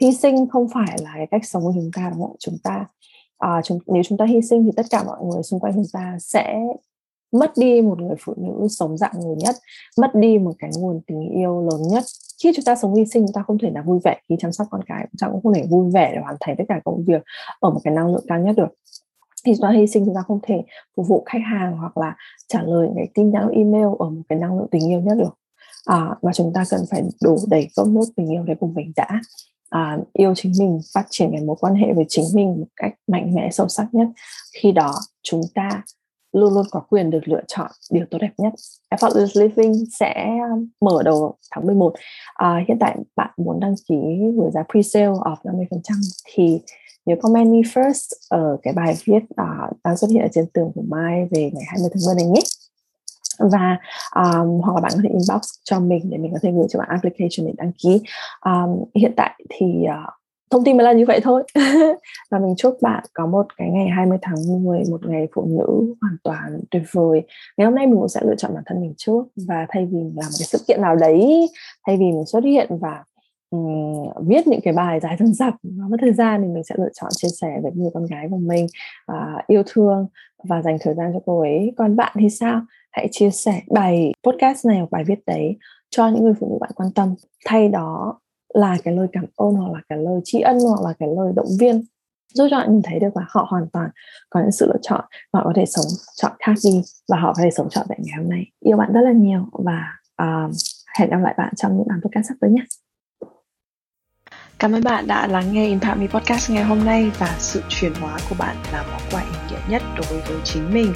hy 0.00 0.12
sinh 0.12 0.48
không 0.48 0.68
phải 0.74 0.96
là 1.02 1.12
cái 1.14 1.26
cách 1.30 1.44
sống 1.44 1.62
của 1.62 1.72
chúng 1.74 1.90
ta 1.96 2.10
đúng 2.10 2.22
không 2.22 2.36
chúng 2.38 2.58
ta 2.62 2.86
à, 3.38 3.60
chúng, 3.64 3.78
nếu 3.86 4.02
chúng 4.02 4.18
ta 4.18 4.24
hy 4.24 4.42
sinh 4.42 4.64
thì 4.64 4.70
tất 4.76 4.86
cả 4.90 5.04
mọi 5.04 5.18
người 5.24 5.42
xung 5.42 5.60
quanh 5.60 5.72
chúng 5.74 5.84
ta 5.92 6.16
sẽ 6.20 6.60
mất 7.32 7.52
đi 7.56 7.82
một 7.82 8.00
người 8.00 8.16
phụ 8.20 8.34
nữ 8.36 8.68
sống 8.70 8.98
dạng 8.98 9.20
người 9.20 9.36
nhất 9.36 9.56
mất 9.98 10.14
đi 10.14 10.38
một 10.38 10.52
cái 10.58 10.70
nguồn 10.78 11.00
tình 11.06 11.30
yêu 11.30 11.68
lớn 11.70 11.82
nhất. 11.90 12.04
Khi 12.42 12.52
chúng 12.56 12.64
ta 12.64 12.76
sống 12.76 12.94
hy 12.94 13.06
sinh 13.06 13.26
chúng 13.26 13.32
ta 13.32 13.42
không 13.46 13.58
thể 13.58 13.70
nào 13.70 13.82
vui 13.86 13.98
vẻ. 14.04 14.20
Khi 14.28 14.36
chăm 14.38 14.52
sóc 14.52 14.66
con 14.70 14.80
cái 14.86 15.06
chúng 15.12 15.18
ta 15.18 15.28
cũng 15.32 15.42
không 15.42 15.54
thể 15.54 15.66
vui 15.70 15.90
vẻ 15.90 16.12
để 16.14 16.20
hoàn 16.20 16.36
thành 16.40 16.54
tất 16.58 16.64
cả 16.68 16.80
công 16.84 17.04
việc 17.04 17.22
ở 17.60 17.70
một 17.70 17.80
cái 17.84 17.94
năng 17.94 18.06
lượng 18.06 18.24
cao 18.28 18.40
nhất 18.40 18.56
được. 18.56 18.68
Thì 19.44 19.52
chúng 19.54 19.62
ta 19.62 19.70
hy 19.70 19.86
sinh 19.86 20.04
chúng 20.04 20.14
ta 20.14 20.22
không 20.26 20.40
thể 20.42 20.62
phục 20.96 21.08
vụ 21.08 21.22
khách 21.26 21.42
hàng 21.44 21.76
hoặc 21.76 21.96
là 21.96 22.16
trả 22.48 22.62
lời 22.62 22.88
cái 22.96 23.08
tin 23.14 23.30
nhắn 23.30 23.48
email 23.48 23.86
ở 23.98 24.10
một 24.10 24.22
cái 24.28 24.38
năng 24.38 24.58
lượng 24.58 24.68
tình 24.70 24.90
yêu 24.90 25.00
nhất 25.00 25.18
được. 25.18 25.38
À, 25.84 26.16
mà 26.22 26.32
chúng 26.32 26.52
ta 26.52 26.64
cần 26.70 26.80
phải 26.90 27.02
đủ 27.22 27.38
đầy 27.48 27.68
cốc 27.76 27.88
nước 27.88 28.04
tình 28.16 28.32
yêu 28.32 28.42
đấy 28.42 28.56
của 28.60 28.66
mình 28.66 28.92
đã 28.96 29.20
à, 29.70 29.98
yêu 30.12 30.34
chính 30.34 30.52
mình 30.58 30.80
phát 30.94 31.06
triển 31.10 31.30
cái 31.32 31.40
mối 31.40 31.56
quan 31.60 31.74
hệ 31.74 31.92
với 31.92 32.04
chính 32.08 32.24
mình 32.34 32.60
một 32.60 32.66
cách 32.76 32.92
mạnh 33.06 33.34
mẽ 33.34 33.50
sâu 33.50 33.68
sắc 33.68 33.86
nhất 33.92 34.08
khi 34.52 34.72
đó 34.72 34.94
chúng 35.22 35.40
ta 35.54 35.82
luôn 36.32 36.54
luôn 36.54 36.66
có 36.70 36.80
quyền 36.80 37.10
được 37.10 37.28
lựa 37.28 37.40
chọn 37.46 37.70
điều 37.90 38.04
tốt 38.10 38.18
đẹp 38.20 38.32
nhất. 38.38 38.52
Effortless 38.90 39.40
Living 39.40 39.84
sẽ 39.98 40.26
um, 40.52 40.68
mở 40.80 41.02
đầu 41.02 41.36
tháng 41.50 41.66
11. 41.66 41.94
À, 42.34 42.64
hiện 42.68 42.76
tại 42.80 42.96
bạn 43.16 43.30
muốn 43.36 43.60
đăng 43.60 43.74
ký 43.88 43.94
với 44.36 44.50
giá 44.50 44.62
pre-sale 44.68 45.14
off 45.14 45.36
50% 45.42 45.66
thì 46.34 46.60
nhớ 47.06 47.14
comment 47.22 47.52
me 47.52 47.58
first 47.58 48.12
ở 48.30 48.56
cái 48.62 48.74
bài 48.74 48.94
viết 49.04 49.22
uh, 49.22 49.76
đang 49.84 49.96
xuất 49.96 50.10
hiện 50.10 50.22
ở 50.22 50.28
trên 50.32 50.46
tường 50.54 50.72
của 50.74 50.82
Mai 50.88 51.28
về 51.30 51.50
ngày 51.54 51.64
20 51.66 51.90
tháng 51.94 52.02
10 52.06 52.14
này 52.14 52.26
nhé 52.26 52.40
và 53.38 53.78
um, 54.16 54.60
hoặc 54.60 54.74
là 54.74 54.80
bạn 54.80 54.92
có 54.94 55.00
thể 55.02 55.08
inbox 55.08 55.42
cho 55.64 55.80
mình 55.80 56.10
để 56.10 56.18
mình 56.18 56.32
có 56.32 56.38
thể 56.42 56.52
gửi 56.52 56.66
cho 56.68 56.78
bạn 56.78 56.88
application 56.88 57.46
để 57.46 57.52
đăng 57.56 57.72
ký. 57.72 58.00
Um, 58.44 58.84
hiện 58.94 59.12
tại 59.16 59.40
thì 59.48 59.66
uh, 59.84 60.14
thông 60.50 60.64
tin 60.64 60.76
mới 60.76 60.84
là 60.84 60.92
như 60.92 61.04
vậy 61.06 61.20
thôi. 61.22 61.42
Và 62.30 62.38
mình 62.38 62.54
chúc 62.56 62.78
bạn 62.82 63.04
có 63.14 63.26
một 63.26 63.46
cái 63.56 63.70
ngày 63.70 63.88
20 63.88 64.18
tháng 64.22 64.64
10 64.64 64.82
một 64.90 65.06
ngày 65.06 65.28
phụ 65.34 65.46
nữ 65.46 65.94
hoàn 66.00 66.16
toàn 66.22 66.60
tuyệt 66.70 66.82
vời. 66.92 67.22
Ngày 67.56 67.64
hôm 67.64 67.74
nay 67.74 67.86
mình 67.86 67.96
cũng 67.96 68.08
sẽ 68.08 68.20
lựa 68.24 68.34
chọn 68.36 68.54
bản 68.54 68.62
thân 68.66 68.80
mình 68.80 68.94
trước. 68.96 69.22
Và 69.48 69.66
thay 69.68 69.86
vì 69.86 69.98
làm 69.98 70.14
một 70.14 70.36
cái 70.38 70.46
sự 70.46 70.58
kiện 70.68 70.82
nào 70.82 70.96
đấy 70.96 71.48
thay 71.86 71.96
vì 71.96 72.04
mình 72.04 72.26
xuất 72.26 72.44
hiện 72.44 72.78
và 72.80 73.04
um, 73.50 74.26
viết 74.26 74.46
những 74.46 74.60
cái 74.60 74.74
bài 74.74 75.00
dài 75.00 75.16
dằng 75.18 75.34
dặc 75.34 75.54
nó 75.62 75.88
mất 75.88 75.96
thời 76.00 76.12
gian 76.12 76.42
thì 76.42 76.48
mình 76.48 76.64
sẽ 76.64 76.74
lựa 76.78 76.88
chọn 76.94 77.10
chia 77.16 77.28
sẻ 77.28 77.58
với 77.62 77.72
người 77.74 77.90
con 77.94 78.06
gái 78.06 78.26
của 78.30 78.36
mình 78.36 78.66
uh, 79.12 79.46
yêu 79.46 79.62
thương 79.66 80.06
và 80.44 80.62
dành 80.62 80.76
thời 80.80 80.94
gian 80.94 81.10
cho 81.12 81.20
cô 81.26 81.40
ấy. 81.40 81.72
Còn 81.76 81.96
bạn 81.96 82.12
thì 82.18 82.30
sao? 82.30 82.60
Hãy 82.96 83.08
chia 83.10 83.30
sẻ 83.30 83.62
bài 83.70 84.12
podcast 84.24 84.66
này 84.66 84.78
hoặc 84.78 84.90
bài 84.90 85.04
viết 85.04 85.18
đấy 85.26 85.56
cho 85.90 86.08
những 86.08 86.24
người 86.24 86.34
phụ 86.40 86.48
nữ 86.48 86.58
bạn 86.60 86.70
quan 86.74 86.92
tâm. 86.92 87.14
Thay 87.46 87.68
đó 87.68 88.20
là 88.54 88.76
cái 88.84 88.94
lời 88.94 89.06
cảm 89.12 89.24
ơn 89.36 89.54
hoặc 89.54 89.72
là 89.72 89.80
cái 89.88 89.98
lời 89.98 90.20
tri 90.24 90.40
ân 90.40 90.58
hoặc 90.60 90.88
là 90.88 90.94
cái 90.98 91.08
lời 91.16 91.32
động 91.36 91.48
viên. 91.60 91.84
Giúp 92.34 92.48
cho 92.50 92.56
họ 92.56 92.64
nhìn 92.68 92.82
thấy 92.82 93.00
được 93.00 93.16
là 93.16 93.22
họ 93.28 93.46
hoàn 93.50 93.66
toàn 93.72 93.90
có 94.30 94.40
những 94.40 94.52
sự 94.52 94.66
lựa 94.66 94.78
chọn 94.82 95.04
họ 95.32 95.42
có 95.44 95.52
thể 95.56 95.66
sống 95.66 95.86
chọn 96.16 96.32
khác 96.38 96.54
đi 96.64 96.82
và 97.08 97.18
họ 97.18 97.34
có 97.36 97.42
thể 97.42 97.50
sống 97.50 97.68
chọn 97.70 97.86
tại 97.88 97.98
ngày 98.02 98.14
hôm 98.18 98.28
nay. 98.30 98.44
Yêu 98.60 98.76
bạn 98.76 98.92
rất 98.92 99.00
là 99.00 99.12
nhiều 99.12 99.40
và 99.52 99.82
uh, 100.22 100.52
hẹn 100.98 101.10
gặp 101.10 101.18
lại 101.22 101.34
bạn 101.38 101.54
trong 101.56 101.76
những 101.76 101.88
bản 101.88 102.00
podcast 102.00 102.28
sắp 102.28 102.34
tới 102.40 102.50
nhé. 102.50 102.62
Cảm 104.58 104.72
ơn 104.72 104.84
bạn 104.84 105.06
đã 105.06 105.26
lắng 105.26 105.52
nghe 105.52 105.66
Impact 105.66 105.98
Me 105.98 106.06
Podcast 106.06 106.50
ngày 106.50 106.64
hôm 106.64 106.84
nay 106.84 107.10
và 107.18 107.34
sự 107.38 107.62
chuyển 107.68 107.94
hóa 107.94 108.18
của 108.28 108.34
bạn 108.38 108.56
là 108.72 108.84
món 108.90 109.00
quà 109.10 109.20
ý 109.20 109.38
nghĩa 109.50 109.58
nhất 109.68 109.82
đối 109.96 110.20
với 110.20 110.36
chính 110.44 110.74
mình. 110.74 110.92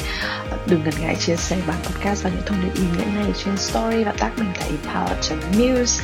Đừng 0.66 0.84
ngần 0.84 0.94
ngại 1.00 1.16
chia 1.16 1.36
sẻ 1.36 1.56
bản 1.66 1.76
podcast 1.84 2.24
và 2.24 2.30
những 2.30 2.42
thông 2.46 2.58
điệp 2.62 2.74
ý 2.74 2.82
nghĩa 2.96 3.04
này 3.04 3.32
trên 3.44 3.56
story 3.56 4.04
và 4.04 4.12
tag 4.18 4.30
mình 4.36 4.48
tại 4.60 4.70
empower.news 4.70 6.02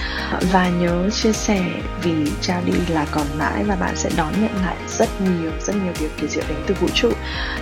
và 0.53 0.69
nhớ 0.69 1.11
chia 1.11 1.33
sẻ 1.33 1.65
vì 2.03 2.15
trao 2.41 2.63
đi 2.65 2.73
là 2.89 3.07
còn 3.11 3.27
mãi 3.39 3.65
và 3.65 3.77
bạn 3.77 3.97
sẽ 3.97 4.11
đón 4.17 4.33
nhận 4.41 4.65
lại 4.67 4.77
rất 4.89 5.09
nhiều 5.21 5.51
rất 5.61 5.77
nhiều 5.85 5.93
điều 6.01 6.09
kỳ 6.21 6.29
diệu 6.29 6.45
đến 6.49 6.59
từ 6.67 6.75
vũ 6.81 6.89
trụ. 6.95 7.13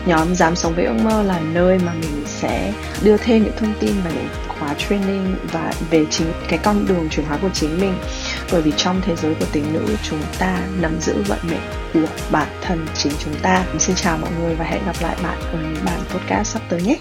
Nhóm 0.07 0.35
dám 0.35 0.57
sống 0.57 0.75
với 0.75 0.85
ước 0.85 0.97
mơ 1.03 1.23
là 1.23 1.41
nơi 1.41 1.79
mà 1.79 1.93
mình 1.95 2.23
sẽ 2.27 2.73
đưa 3.03 3.17
thêm 3.17 3.45
những 3.45 3.57
thông 3.59 3.75
tin 3.81 3.95
và 4.05 4.11
những 4.11 4.29
khóa 4.49 4.75
training 4.75 5.37
và 5.53 5.73
về 5.91 6.05
chính, 6.11 6.33
cái 6.49 6.59
con 6.59 6.87
đường 6.87 7.09
chuyển 7.11 7.27
hóa 7.27 7.39
của 7.43 7.51
chính 7.55 7.81
mình 7.81 7.95
bởi 8.55 8.63
vì 8.63 8.73
trong 8.77 9.01
thế 9.05 9.17
giới 9.17 9.35
của 9.35 9.47
tính 9.53 9.73
nữ, 9.73 9.97
chúng 10.03 10.21
ta 10.39 10.59
nắm 10.81 11.01
giữ 11.01 11.15
vận 11.27 11.39
mệnh 11.43 11.61
của 11.95 12.07
bản 12.31 12.49
thân 12.63 12.87
chính 12.95 13.13
chúng 13.25 13.35
ta. 13.43 13.65
Xin 13.79 13.97
chào 13.97 14.19
mọi 14.19 14.31
người 14.41 14.55
và 14.55 14.65
hẹn 14.65 14.87
gặp 14.87 14.97
lại 15.01 15.17
bạn 15.23 15.39
ở 15.41 15.59
những 15.63 15.85
bản 15.85 16.01
podcast 16.11 16.53
sắp 16.53 16.63
tới 16.69 16.83
nhé. 16.83 16.99